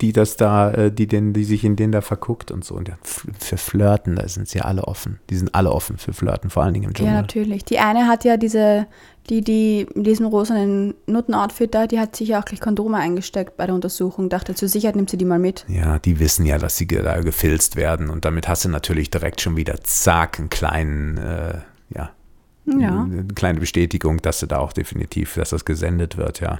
[0.00, 2.74] die das da, äh, die, den, die sich in den da verguckt und so.
[2.74, 5.20] Und ja, für Flirten, da sind sie ja alle offen.
[5.28, 7.12] Die sind alle offen für Flirten, vor allen Dingen im Ja, Dschungel.
[7.14, 7.64] natürlich.
[7.64, 8.86] Die eine hat ja diese,
[9.28, 13.56] die, die in diesem rosanen Nutten-Outfit da, die hat sich ja auch gleich Kondome eingesteckt
[13.56, 14.28] bei der Untersuchung.
[14.30, 15.66] Dachte, zur Sicherheit nimmt sie die mal mit.
[15.68, 19.40] Ja, die wissen ja, dass sie da gefilzt werden und damit hast du natürlich direkt
[19.40, 21.58] schon wieder zack, einen kleinen, äh,
[21.94, 22.10] ja,
[22.66, 23.02] Ja.
[23.02, 26.58] eine kleine Bestätigung, dass du da auch definitiv, dass das gesendet wird, ja.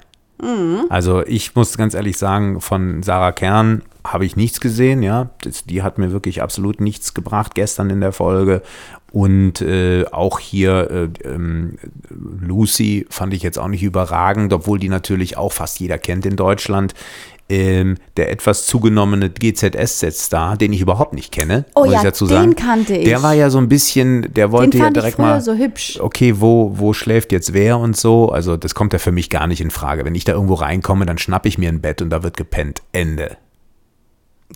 [0.89, 5.29] Also ich muss ganz ehrlich sagen, von Sarah Kern habe ich nichts gesehen, ja.
[5.41, 8.63] Das, die hat mir wirklich absolut nichts gebracht gestern in der Folge.
[9.11, 10.89] Und äh, auch hier
[11.23, 11.77] äh, ähm,
[12.09, 16.37] Lucy fand ich jetzt auch nicht überragend, obwohl die natürlich auch fast jeder kennt in
[16.37, 16.93] Deutschland.
[17.51, 22.25] Ähm, der etwas zugenommene GZS-Star, den ich überhaupt nicht kenne, Oh muss ja, ich dazu
[22.25, 22.55] den sagen.
[22.55, 23.03] kannte ich.
[23.03, 25.41] Der war ja so ein bisschen, der wollte Den ja fand ich direkt früher mal
[25.41, 25.99] so hübsch.
[25.99, 28.29] okay, wo, wo schläft jetzt wer und so.
[28.29, 30.05] Also das kommt ja für mich gar nicht in Frage.
[30.05, 32.81] Wenn ich da irgendwo reinkomme, dann schnappe ich mir ein Bett und da wird gepennt.
[32.93, 33.35] Ende.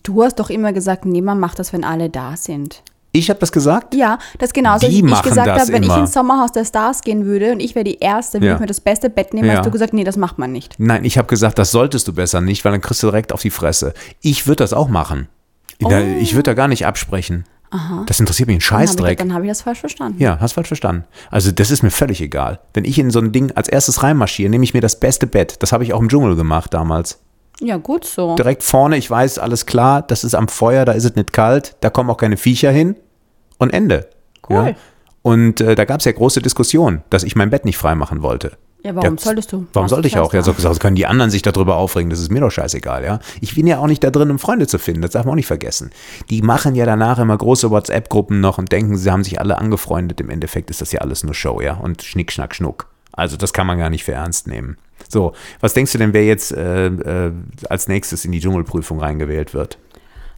[0.04, 2.82] Du hast doch immer gesagt, niemand macht das, wenn alle da sind.
[3.16, 3.94] Ich habe das gesagt?
[3.96, 5.94] Ja, das ist genauso, Die wie ich machen gesagt habe, wenn immer.
[5.96, 8.54] ich ins Sommerhaus der Stars gehen würde und ich wäre die Erste, würde Ja.
[8.56, 9.58] ich mir das beste Bett nehmen, Ja.
[9.58, 10.76] hast du gesagt, nee, das macht man nicht.
[10.78, 13.42] Nein, ich habe gesagt, das solltest du besser nicht, weil dann kriegst du direkt auf
[13.42, 13.94] die Fresse.
[14.22, 15.28] Ich würde das auch machen.
[15.80, 17.46] Da, ich würde da gar nicht absprechen.
[18.06, 19.18] Das interessiert mich ein Dann habe ich, Scheißdreck.
[19.18, 20.22] dann hab ich das falsch verstanden.
[20.22, 21.04] Ja, hast falsch verstanden.
[21.30, 22.60] Also das ist mir völlig egal.
[22.74, 25.56] Wenn ich in so ein Ding als erstes reinmarschiere, nehme ich mir das beste Bett.
[25.60, 27.20] Das habe ich auch im Dschungel gemacht damals.
[27.60, 28.36] Ja, gut so.
[28.36, 31.76] direkt vorne, ich weiß, alles klar, das ist am Feuer, da ist es nicht kalt,
[31.82, 32.96] da kommen auch keine Viecher hin
[33.58, 34.10] und Ende.
[34.50, 34.68] Cool.
[34.68, 34.74] Ja?
[35.22, 38.58] Und äh, da gab es ja große Diskussionen, dass ich mein Bett nicht freimachen wollte.
[38.84, 39.66] Ja, warum Ja, solltest du?
[39.74, 40.32] Warum sollte ich auch?
[40.36, 43.20] Ja, so, so können die anderen sich darüber aufregen, das ist mir doch scheißegal, ja.
[43.42, 45.38] Ich bin ja auch nicht da drin, um Freunde zu finden, das darf man auch
[45.38, 45.90] nicht vergessen.
[46.30, 50.22] Die machen ja danach immer große WhatsApp-Gruppen noch und denken, sie haben sich alle angefreundet.
[50.22, 51.74] Im Endeffekt ist das ja alles nur Show, ja.
[51.74, 52.86] Und Schnick, Schnack, Schnuck.
[53.12, 54.78] Also das kann man gar nicht für ernst nehmen.
[55.10, 57.32] So, was denkst du denn, wer jetzt äh, äh,
[57.70, 59.80] als nächstes in die Dschungelprüfung reingewählt wird?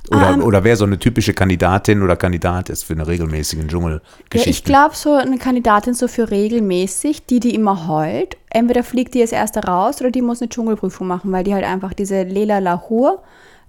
[0.09, 0.43] Oder, Ähm.
[0.43, 4.49] oder wer so eine typische Kandidatin oder Kandidat ist für eine regelmäßige Ja, Dschungelgeschichte?
[4.49, 9.21] ich glaube, so eine Kandidatin so für regelmäßig, die, die immer heult, entweder fliegt die
[9.21, 12.59] als erste raus oder die muss eine Dschungelprüfung machen, weil die halt einfach diese Lela
[12.59, 13.21] Lahur,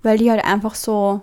[0.03, 1.23] weil die halt einfach so,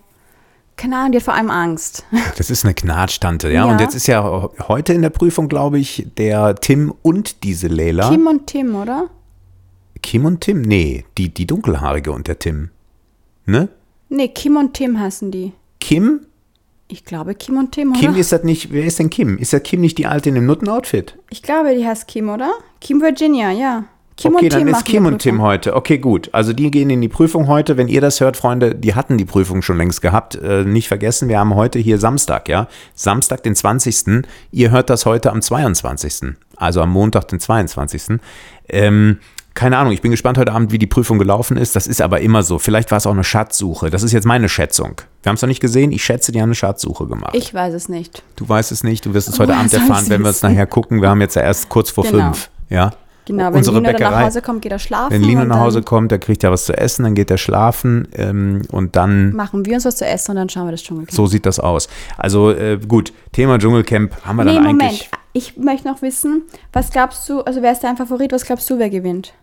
[0.76, 2.06] keine Ahnung, die hat vor allem Angst.
[2.38, 3.66] Das ist eine Knatschtante, ja?
[3.66, 3.72] Ja.
[3.72, 8.10] Und jetzt ist ja heute in der Prüfung, glaube ich, der Tim und diese Lela.
[8.10, 9.06] Kim und Tim, oder?
[10.04, 10.62] Kim und Tim?
[10.62, 12.70] Nee, die, die dunkelhaarige und der Tim.
[13.46, 13.70] Ne?
[14.16, 15.52] Nee, Kim und Tim heißen die.
[15.82, 16.22] Kim?
[16.88, 18.00] Ich glaube Kim und Tim, oder?
[18.00, 19.38] Kim ist das nicht, wer ist denn Kim?
[19.38, 21.18] Ist das Kim nicht die alte in dem Nutten-Outfit?
[21.30, 22.54] ich glaube, die heißt Kim, oder?
[22.80, 23.84] Kim Virginia, ja.
[24.16, 25.76] Kim okay, und Tim dann ist machen Kim und Tim heute.
[25.76, 26.30] Okay, gut.
[26.32, 27.76] Also die gehen in die Prüfung heute.
[27.76, 30.36] Wenn ihr das hört, Freunde, die hatten die Prüfung schon längst gehabt.
[30.36, 32.70] Äh, nicht vergessen, wir haben heute hier Samstag, ja?
[32.94, 34.26] Samstag, den 20.
[34.52, 36.36] Ihr hört das heute am 22.
[36.56, 38.20] Also am Montag, den 22.
[38.70, 39.20] Ähm,
[39.56, 41.76] keine Ahnung, ich bin gespannt heute Abend, wie die Prüfung gelaufen ist.
[41.76, 42.60] Das ist aber immer so.
[42.60, 43.90] Vielleicht war es auch eine Schatzsuche.
[43.90, 45.02] Das ist jetzt meine Schätzung.
[45.24, 45.92] Wir haben es noch nicht gesehen.
[45.92, 47.34] Ich schätze, die haben eine Schatzsuche gemacht.
[47.36, 48.22] Ich weiß es nicht.
[48.36, 49.06] du weißt es nicht.
[49.06, 51.02] Du wirst es heute Woher Abend erfahren, wenn wir es nachher gucken.
[51.02, 52.26] Wir haben jetzt ja erst kurz vor Genau.
[52.26, 52.50] fünf.
[52.70, 52.92] Ja?
[53.28, 54.26] Genau, wenn Unsere Lino dann nach Bäckerei.
[54.26, 55.14] Hause kommt, geht er schlafen.
[55.14, 58.08] Wenn Lino nach Hause kommt, der kriegt ja was zu essen, dann geht er schlafen
[58.14, 61.12] ähm, und dann, Machen wir uns was zu essen und dann schauen wir das Dschungelcamp.
[61.16, 61.88] so sieht das aus.
[62.18, 64.84] Also äh, gut, Thema Dschungelcamp haben wir Nee, dann Moment.
[64.84, 65.10] eigentlich.
[65.34, 68.78] Ich möchte noch wissen, was glaubst du, also wer ist dein Favorit, was glaubst du,
[68.78, 69.34] wer gewinnt?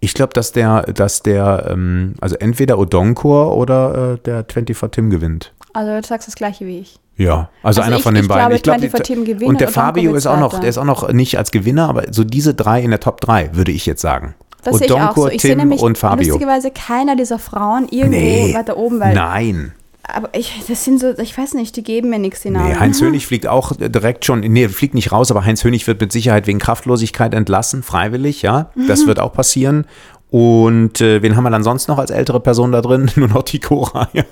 [0.00, 5.10] Ich glaube, dass der, dass der, ähm, also entweder Odonkor oder äh, der 24 Tim
[5.10, 5.52] gewinnt.
[5.72, 6.98] Also du sagst das gleiche wie ich.
[7.16, 8.60] Ja, also, Also einer ich- von den ich beiden.
[8.62, 11.10] glaube, die- 24 Tim gewinnt und der Fabio ist auch noch, der ist auch noch
[11.12, 14.34] nicht als Gewinner, aber so diese drei in der Top 3, würde ich jetzt sagen.
[14.64, 15.28] Das sehe ich auch so.
[15.28, 16.26] Ich sehe Tim nämlich und Fabio.
[16.28, 19.72] lustigerweise keiner dieser Frauen irgendwo Nee, weiter oben, weil nein.
[20.12, 22.68] Aber ich, das sind so, ich weiß nicht, die geben mir nichts, Namen.
[22.70, 26.00] Nee, Heinz Hönig fliegt auch direkt schon, nee, fliegt nicht raus, aber Heinz Hönig wird
[26.00, 28.70] mit Sicherheit wegen Kraftlosigkeit entlassen, freiwillig, ja.
[28.88, 29.06] Das Mhm.
[29.08, 29.86] wird auch passieren.
[30.30, 33.10] Und äh, wen haben wir dann sonst noch als ältere Person da drin?
[33.16, 34.08] Nur noch die Cora.
[34.12, 34.24] Ja.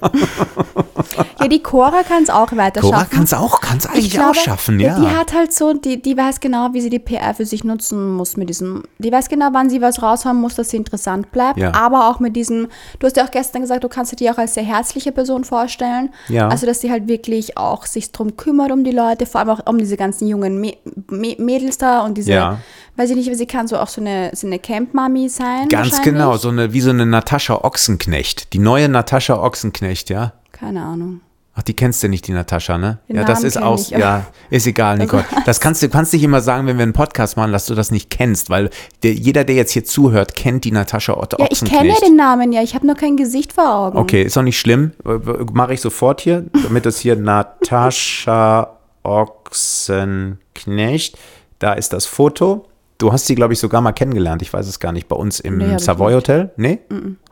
[1.41, 3.11] Ja, die Cora kann es auch weiter Cora schaffen.
[3.11, 4.99] kann es auch, kann's eigentlich Ich glaube, auch schaffen, ja.
[4.99, 8.13] Die hat halt so, die, die weiß genau, wie sie die PR für sich nutzen
[8.15, 11.59] muss mit diesem, die weiß genau, wann sie was raushauen muss, dass sie interessant bleibt,
[11.59, 11.73] Ja.
[11.75, 12.69] aber auch mit diesem,
[12.99, 15.45] du hast ja auch gestern gesagt, du kannst dir die auch als sehr herzliche Person
[15.45, 16.11] vorstellen.
[16.29, 16.49] Ja.
[16.49, 19.61] Also, dass sie halt wirklich auch sich drum kümmert um die Leute, vor allem auch
[19.67, 20.77] um diese ganzen jungen Mä-
[21.11, 22.59] Mä- Mädels da und diese, Ja.
[22.97, 25.69] Weiß ich nicht, sie kann so auch so eine, so eine Camp-Mami sein.
[25.69, 28.53] Ganz genau, so eine, wie so eine Natascha Ochsenknecht.
[28.53, 30.33] Die neue Natascha Ochsenknecht, ja.
[30.53, 31.21] Keine Ahnung.
[31.57, 32.99] Ach, die kennst du nicht, die Natascha, ne?
[33.09, 35.25] Den ja, das Namen ist aus, ich, aber- ja, ist egal, Nicole.
[35.47, 37.93] Das kannst du, kannst nicht immer sagen, wenn wir einen Podcast machen, dass du das
[37.93, 38.71] nicht kennst, weil
[39.05, 42.17] der, jeder, der jetzt hier zuhört, kennt die Natascha Otte Ja, ich kenne ja den
[42.17, 43.99] Namen ja, ich habe nur kein Gesicht vor Augen.
[43.99, 44.95] Okay, ist auch nicht schlimm.
[45.53, 51.17] Mache ich sofort hier, damit das hier Natascha Ochsenknecht.
[51.61, 52.67] Da ist das Foto.
[52.99, 54.41] Du hast sie, glaube ich, sogar mal kennengelernt.
[54.43, 55.09] Ich weiß es gar nicht.
[55.09, 56.17] Bei uns im Nee, Savoy nicht.
[56.17, 56.51] Hotel?
[56.57, 56.79] Nee?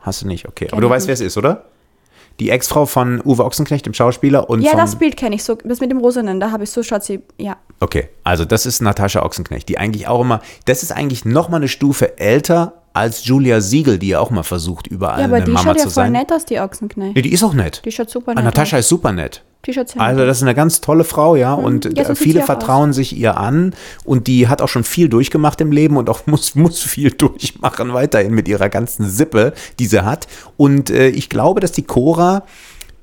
[0.01, 0.65] Hast du nicht, okay.
[0.65, 1.65] Aber Kenn du ich weißt, wer es ist, oder?
[2.39, 4.49] Die Ex-Frau von Uwe Ochsenknecht, dem Schauspieler.
[4.49, 6.81] Und Ja, das Bild kenne ich so, das mit dem Rosanen, da habe ich so
[6.81, 7.57] schaut sie, ja.
[7.79, 11.57] Okay, also das ist Natascha Ochsenknecht, die eigentlich auch immer, das ist eigentlich noch mal
[11.57, 15.45] eine Stufe älter als Julia Siegel, die ja auch mal versucht, überall Ja, aber eine
[15.45, 16.11] die Mama schaut ja zu voll sein.
[16.13, 17.15] nett aus, die Ochsenknecht.
[17.15, 17.81] Nee, die ist auch nett.
[17.85, 18.81] Die schaut super Ah, nett Natascha aus.
[18.81, 19.43] ist super nett.
[19.65, 22.41] Sehr Also das ist eine ganz tolle Frau, ja, und Ja, so äh, sieht viele
[22.41, 26.21] vertrauen sich ihr an und die hat auch schon viel durchgemacht im Leben und auch
[26.27, 30.27] muss, muss viel durchmachen weiterhin mit ihrer ganzen Sippe, die sie hat.
[30.57, 32.43] Und äh, ich glaube, dass die Cora,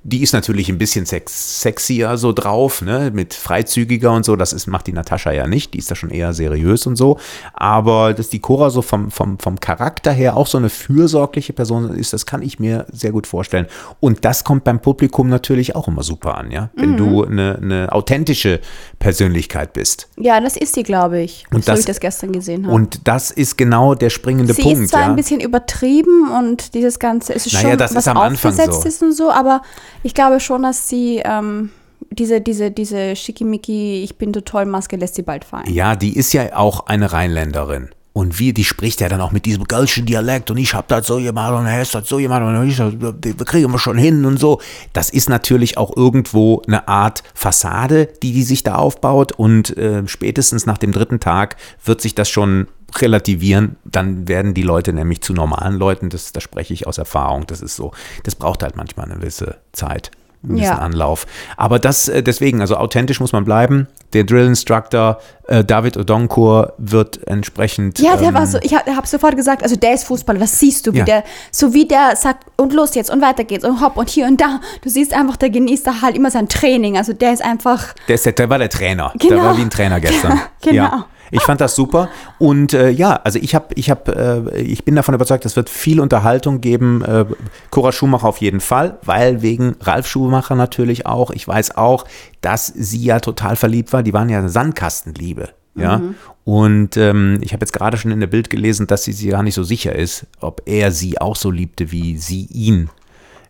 [0.03, 4.35] die ist natürlich ein bisschen sex sexier so drauf, ne, mit freizügiger und so.
[4.35, 5.75] Das ist, macht die Natascha ja nicht.
[5.75, 7.19] Die ist da schon eher seriös und so.
[7.53, 11.91] Aber dass die Cora so vom, vom, vom Charakter her auch so eine fürsorgliche Person
[11.95, 13.67] ist, das kann ich mir sehr gut vorstellen.
[14.01, 16.71] Und das kommt beim Publikum natürlich auch immer super an, ja.
[16.75, 16.81] Mhm.
[16.81, 18.61] Wenn du eine, eine authentische
[19.01, 20.09] Persönlichkeit bist.
[20.17, 21.45] Ja, das ist sie, glaube ich.
[21.53, 22.75] Und so das- ich das gestern gesehen habe.
[22.77, 25.07] Und das ist genau der springende sie Punkt, ist zwar ja.
[25.09, 28.83] ein bisschen übertrieben und dieses Ganze ist Naja, schon das was ist am Anfang aufgesetzt
[28.83, 28.89] so.
[28.89, 29.63] ist und so, aber
[30.05, 31.71] ich glaube schon, dass sie ähm,
[32.11, 35.73] diese, diese, diese schickimicki, ich bin so toll Maske lässt sie bald fallen.
[35.73, 37.89] Ja, die ist ja auch eine Rheinländerin.
[38.13, 41.07] Und wie, die spricht ja dann auch mit diesem gölschen Dialekt und ich hab das
[41.07, 44.25] so gemacht und er ist das so gemacht und ich, wir kriegen wir schon hin
[44.25, 44.61] und so.
[44.93, 50.07] Das ist natürlich auch irgendwo eine Art Fassade, die die sich da aufbaut und äh,
[50.09, 55.21] spätestens nach dem dritten Tag wird sich das schon relativieren, dann werden die Leute nämlich
[55.21, 57.93] zu normalen Leuten, das, das spreche ich aus Erfahrung, das ist so,
[58.25, 60.11] das braucht halt manchmal eine gewisse Zeit,
[60.43, 60.79] einen gewissen Ja.
[60.79, 61.27] Anlauf.
[61.57, 63.89] Aber das, äh, deswegen, also authentisch muss man bleiben.
[64.13, 67.99] Der Drill Instructor äh, David Odonkur wird entsprechend.
[67.99, 70.59] Ja, der ähm, war so, ich habe hab sofort gesagt, also der ist Fußballer, das
[70.59, 71.05] siehst du, wie Ja.
[71.05, 74.27] der, so wie der sagt, und los jetzt und weiter geht's und hopp und hier
[74.27, 74.61] und da.
[74.83, 76.97] Du siehst einfach, der genießt da halt immer sein Training.
[76.97, 79.13] Also der ist einfach, Der, ist der, der war der Trainer.
[79.23, 79.43] Der Genau.
[79.45, 80.41] war wie ein Trainer gestern.
[80.63, 80.75] Genau.
[80.85, 81.05] Ja.
[81.31, 82.09] Ich fand das super
[82.39, 85.69] und äh, ja, also ich habe, ich habe, äh, ich bin davon überzeugt, es wird
[85.69, 87.03] viel Unterhaltung geben.
[87.03, 87.27] Äh,
[87.71, 91.31] Cora Schumacher auf jeden Fall, weil wegen Ralf Schumacher natürlich auch.
[91.31, 92.05] Ich weiß auch,
[92.41, 94.03] dass sie ja total verliebt war.
[94.03, 95.51] Die waren ja eine Sandkastenliebe.
[95.77, 96.03] Ja,
[96.45, 99.43] und ähm, ich habe jetzt gerade schon in der Bild gelesen, dass sie sich gar
[99.43, 102.91] nicht so sicher ist, ob er sie auch so liebte, wie sie ihn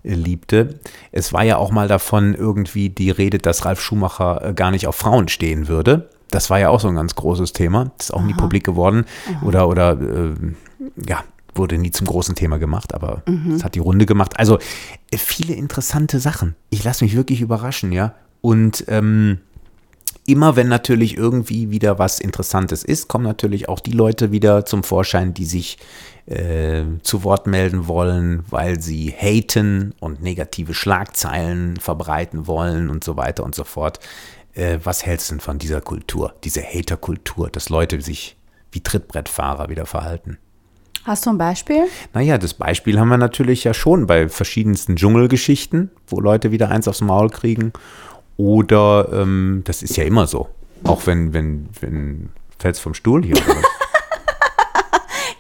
[0.03, 0.81] äh, liebte.
[1.13, 4.87] Es war ja auch mal davon irgendwie die Rede, dass Ralf Schumacher äh, gar nicht
[4.87, 6.11] auf Frauen stehen würde.
[6.31, 7.93] Das war ja auch so ein ganz großes Thema.
[7.97, 9.05] Das ist auch nie publik geworden.
[9.45, 10.35] Oder, oder äh,
[11.09, 11.25] ja,
[11.55, 13.23] wurde nie zum großen Thema gemacht, aber
[13.55, 14.39] es hat die Runde gemacht.
[14.39, 14.59] Also
[15.11, 16.55] äh, viele interessante Sachen.
[16.71, 18.15] Ich lasse mich wirklich überraschen, ja.
[18.41, 19.39] Und ähm,
[20.27, 24.85] immer wenn natürlich irgendwie wieder was Interessantes ist, kommen natürlich auch die Leute wieder zum
[24.85, 25.79] Vorschein, die sich
[26.27, 33.17] äh, zu Wort melden wollen, weil sie haten und negative Schlagzeilen verbreiten wollen und so
[33.17, 33.99] weiter und so fort.
[34.61, 38.37] Äh, was hältst du denn von dieser Kultur, diese Hater-Kultur, dass Leute sich
[38.73, 40.39] wie Trittbrettfahrer wieder verhalten?
[41.05, 41.85] hast du ein Beispiel?
[42.13, 46.87] Naja, das Beispiel haben wir natürlich ja schon bei verschiedensten Dschungelgeschichten, wo Leute wieder eins
[46.89, 47.73] aufs Maul kriegen.
[48.37, 50.49] Oder ähm, das ist ja immer so.
[50.85, 53.37] Auch wenn, wenn, wenn fällst vom Stuhl hier.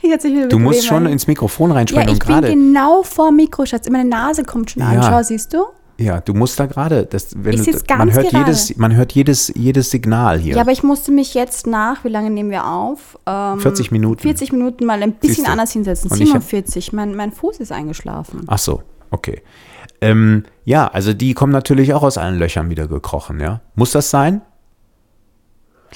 [0.02, 2.48] Ich Du musst schon ins Mikrofon Ja, reinsprechen ich und bin gerade.
[2.48, 3.88] genau vor Mikro, Schatz.
[3.90, 4.94] Meine Nase kommt schon an.
[4.94, 5.02] Ja.
[5.02, 5.66] Schau, siehst du?
[6.00, 7.04] Ja, du musst da gerade.
[7.04, 8.38] Das, wenn du, man hört gerade.
[8.46, 10.54] jedes, man hört jedes, jedes Signal hier.
[10.54, 13.18] Ja, aber ich musste mich jetzt nach, wie lange nehmen wir auf?
[13.26, 14.22] Ähm, 40 Minuten.
[14.22, 16.10] 40 Minuten mal ein bisschen anders hinsetzen.
[16.10, 16.94] Und ich hab- 47.
[16.94, 18.44] Mein, mein Fuß ist eingeschlafen.
[18.46, 19.42] Ach so, okay.
[20.00, 23.60] Ähm, ja, also die kommen natürlich auch aus allen Löchern wieder gekrochen, ja.
[23.74, 24.40] Muss das sein?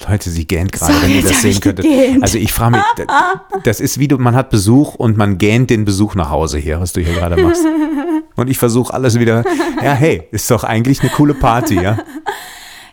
[0.09, 1.85] Leute, sie gähnt gerade, Sorry, wenn ihr das sehen könntet.
[1.85, 2.21] gegähnt.
[2.23, 5.69] Also ich frage mich, da- das ist wie du, man hat Besuch und man gähnt
[5.69, 7.63] den Besuch nach Hause hier, was du hier gerade machst.
[8.37, 9.45] Und ich versuche alles wieder,
[9.81, 11.99] ja hey, ist doch eigentlich eine coole Party, ja?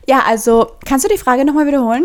[0.09, 2.05] Ja, also, kannst du die Frage nochmal wiederholen?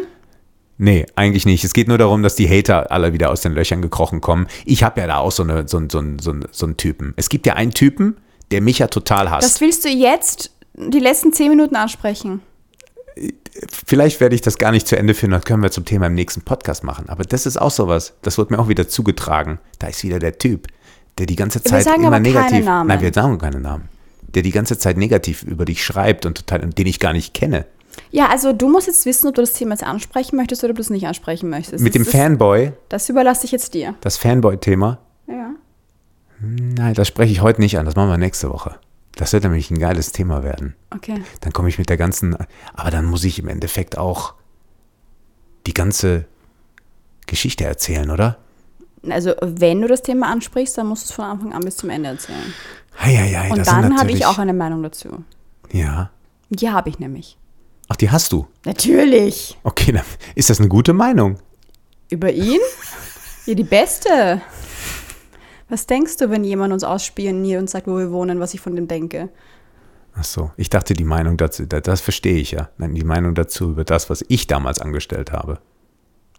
[0.80, 1.64] Nee, eigentlich nicht.
[1.64, 4.48] Es geht nur darum, dass die Hater alle wieder aus den Löchern gekrochen kommen.
[4.66, 7.14] Ich habe ja da auch so, eine, so, einen- so, so, so einen Typen.
[7.16, 8.18] Es gibt ja einen Typen,
[8.50, 9.48] der mich ja total hasst.
[9.48, 12.42] Das willst du jetzt die letzten 10 Minuten ansprechen.
[13.86, 16.14] Vielleicht werde ich das gar nicht zu Ende führen, dann können wir zum Thema im
[16.16, 17.10] nächsten Podcast machen.
[17.10, 18.14] Aber das ist auch sowas.
[18.22, 19.60] Das wird mir auch wieder zugetragen.
[19.80, 20.68] Da ist wieder der Typ,
[21.18, 22.66] der die ganze Zeit sagen immer aber keine negativ.
[22.66, 22.88] Namen.
[22.88, 23.90] Nein, wir sagen keine Namen.
[24.22, 27.66] Der die ganze Zeit negativ über dich schreibt und total, den ich gar nicht kenne.
[28.12, 30.76] Ja, also du musst jetzt wissen, ob du das Thema jetzt ansprechen möchtest oder ob
[30.76, 31.84] du es nicht ansprechen möchtest.
[31.84, 33.96] Mit dem das, ist- Fanboy, Das überlasse ich jetzt dir.
[34.02, 35.52] das Fanboy-Thema, Ja.
[36.42, 37.86] nein, das spreche ich heute nicht an.
[37.86, 38.76] Das machen wir nächste Woche.
[39.18, 40.76] Das wird nämlich ein geiles Thema werden.
[40.94, 41.22] Okay.
[41.42, 42.38] Dann komme ich mit der ganzen,
[42.74, 44.36] aber dann muss ich im Endeffekt auch
[45.66, 46.26] die ganze
[47.26, 48.38] Geschichte erzählen, oder?
[49.10, 51.90] Also, wenn du das Thema ansprichst, dann musst du es von Anfang an bis zum
[51.90, 52.54] Ende erzählen.
[53.00, 55.24] Heieiei, Und das sind dann habe ich auch eine Meinung dazu.
[55.72, 56.10] Ja.
[56.50, 57.38] Die habe ich nämlich.
[57.90, 58.48] Ach, die hast du.
[58.66, 59.58] Natürlich.
[59.64, 60.04] Okay, dann
[60.36, 61.38] ist das eine gute Meinung.
[62.10, 62.60] Über ihn?
[63.46, 64.42] Ja, die beste.
[65.70, 68.76] Was denkst du, wenn jemand uns ausspioniert und sagt, wo wir wohnen, was ich von
[68.76, 69.30] dem denke?
[70.16, 72.70] Ach so, ich dachte, die Meinung dazu, da- das verstehe ich ja.
[72.78, 75.60] Nein, die Meinung dazu über das, was ich damals angestellt habe.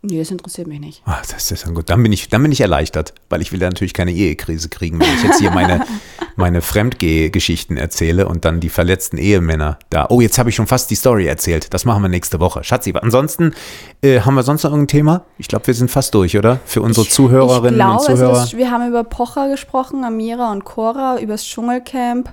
[0.00, 1.02] Nee, das interessiert mich nicht.
[1.06, 1.90] Ah, das ist dann gut.
[1.90, 5.00] Dann bin ich, dann bin ich erleichtert, weil ich will ja natürlich keine Ehekrise kriegen,
[5.00, 5.84] wenn ich jetzt hier meine,
[6.36, 10.06] meine Fremdgeh-Geschichten erzähle und dann die verletzten Ehemänner da.
[10.08, 11.74] Oh, jetzt habe ich schon fast die Story erzählt.
[11.74, 12.62] Das machen wir nächste Woche.
[12.62, 13.54] Schatzi, ansonsten
[14.00, 15.24] äh, haben wir sonst noch irgendein Thema?
[15.36, 16.60] Ich glaube, wir sind fast durch, oder?
[16.64, 18.44] Für unsere Zuhörerinnen ich glaube, und Zuhörer.
[18.44, 22.32] Ist, wir haben über Pocher gesprochen, Amira und Cora, über das Dschungelcamp.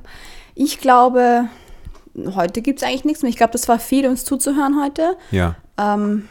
[0.53, 1.45] Ich glaube,
[2.35, 3.31] heute gibt es eigentlich nichts mehr.
[3.31, 5.17] Ich glaube, das war viel, uns zuzuhören heute.
[5.31, 5.55] ja.
[5.77, 6.29] Ähm,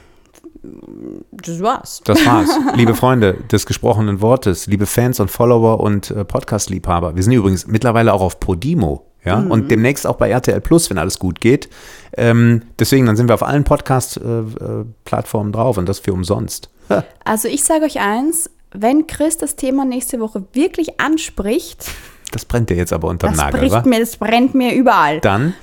[1.33, 2.01] das war's.
[2.05, 2.49] Das war's.
[2.75, 7.17] liebe Freunde des gesprochenen Wortes, liebe Fans und Follower und äh, Podcast-Liebhaber.
[7.17, 9.07] Wir sind übrigens mittlerweile auch auf Podimo.
[9.25, 11.71] Ja, und demnächst auch bei RTL Plus, wenn alles gut geht.
[12.15, 16.69] Ähm, deswegen, dann sind wir auf allen Podcast-Plattformen drauf und das für umsonst.
[16.91, 21.87] Ha, Also ich sage euch eins, wenn Chris das Thema nächste Woche wirklich anspricht,
[22.33, 23.83] Das brennt dir jetzt aber unterm das, Nagel, wa?
[23.87, 25.55] mir, das brennt mir überall, Dann,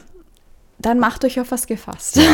[0.86, 2.16] dann macht euch auf was gefasst.
[2.18, 2.26] Mehr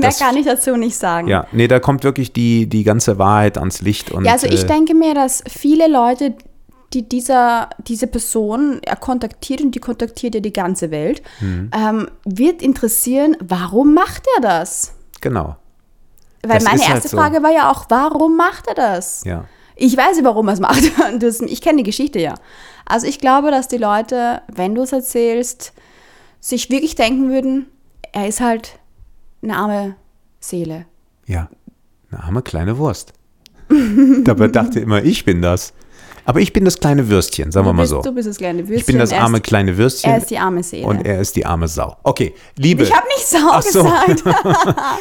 [0.00, 1.28] das- kann ich dazu nicht sagen.
[1.28, 4.10] ja, nee, da kommt wirklich die, die ganze Wahrheit ans Licht.
[4.10, 6.34] Und, Ja, also ich äh, denke mir, dass viele Leute,
[6.92, 11.70] die dieser, diese Person er kontaktiert und die kontaktiert ja die ganze Welt, Mhm.
[11.76, 14.92] ähm, wird interessieren, warum macht er das?
[15.20, 15.56] Genau,
[16.42, 17.16] Weil Das meine halt erste so.
[17.16, 19.22] Frage war ja auch, warum macht er das?
[19.24, 19.44] ja.
[19.78, 20.82] Ich weiß, warum er es macht.
[21.18, 22.32] Das, ich kenne die Geschichte ja.
[22.86, 25.74] Also ich glaube, dass die Leute, wenn du es erzählst,
[26.40, 27.66] sich wirklich denken würden,
[28.12, 28.78] er ist halt
[29.42, 29.96] eine arme
[30.40, 30.86] Seele.
[31.26, 31.48] Ja,
[32.10, 33.12] eine arme kleine Wurst.
[34.24, 35.72] Dabei dachte immer, ich bin das.
[36.28, 38.02] Aber ich bin das kleine Würstchen, sagen wir Du mal bist, so.
[38.02, 38.78] du bist das kleine Würstchen.
[38.78, 40.10] Ich bin das arme ist, kleine Würstchen.
[40.10, 40.84] Er ist die arme Seele.
[40.86, 41.96] und er ist die arme Sau.
[42.02, 43.84] Okay, liebe, ich habe nicht Sau so.
[43.84, 44.24] gesagt.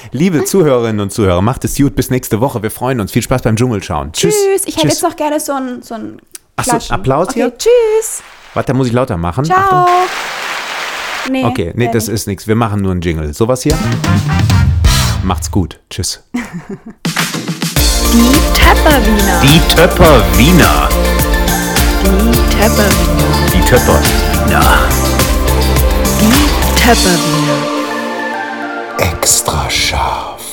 [0.11, 2.61] liebe Zuhörerinnen und Zuhörer, macht es gut bis nächste Woche.
[2.61, 3.11] Wir freuen uns.
[3.11, 4.11] Viel Spaß beim Dschungelschauen.
[4.13, 4.35] Tschüss.
[4.35, 4.63] Tschüss.
[4.67, 6.21] Ich hätte jetzt noch gerne so ein, so ein
[6.57, 6.93] Ach so, Klatschen.
[6.95, 7.57] Applaus okay, hier?
[7.57, 8.21] Tschüss.
[8.53, 9.45] Warte, da muss ich lauter machen.
[9.45, 9.57] Ciao.
[9.57, 9.85] Achtung.
[11.29, 12.47] Nee, Okay, nee, das ist nichts.
[12.47, 13.33] Wir machen nur einen Jingle.
[13.33, 13.75] Sowas hier?
[15.23, 15.79] Macht's gut.
[15.89, 16.23] Tschüss.
[18.13, 19.41] Die Tepperwiener.
[19.41, 20.87] Die Töpper Wiener.
[22.03, 23.49] Die Tepperwiener.
[23.53, 23.99] Die Töpper
[24.45, 24.77] Wiener.
[26.21, 27.59] Die Tepperwiener.
[28.99, 30.44] Extra scharf.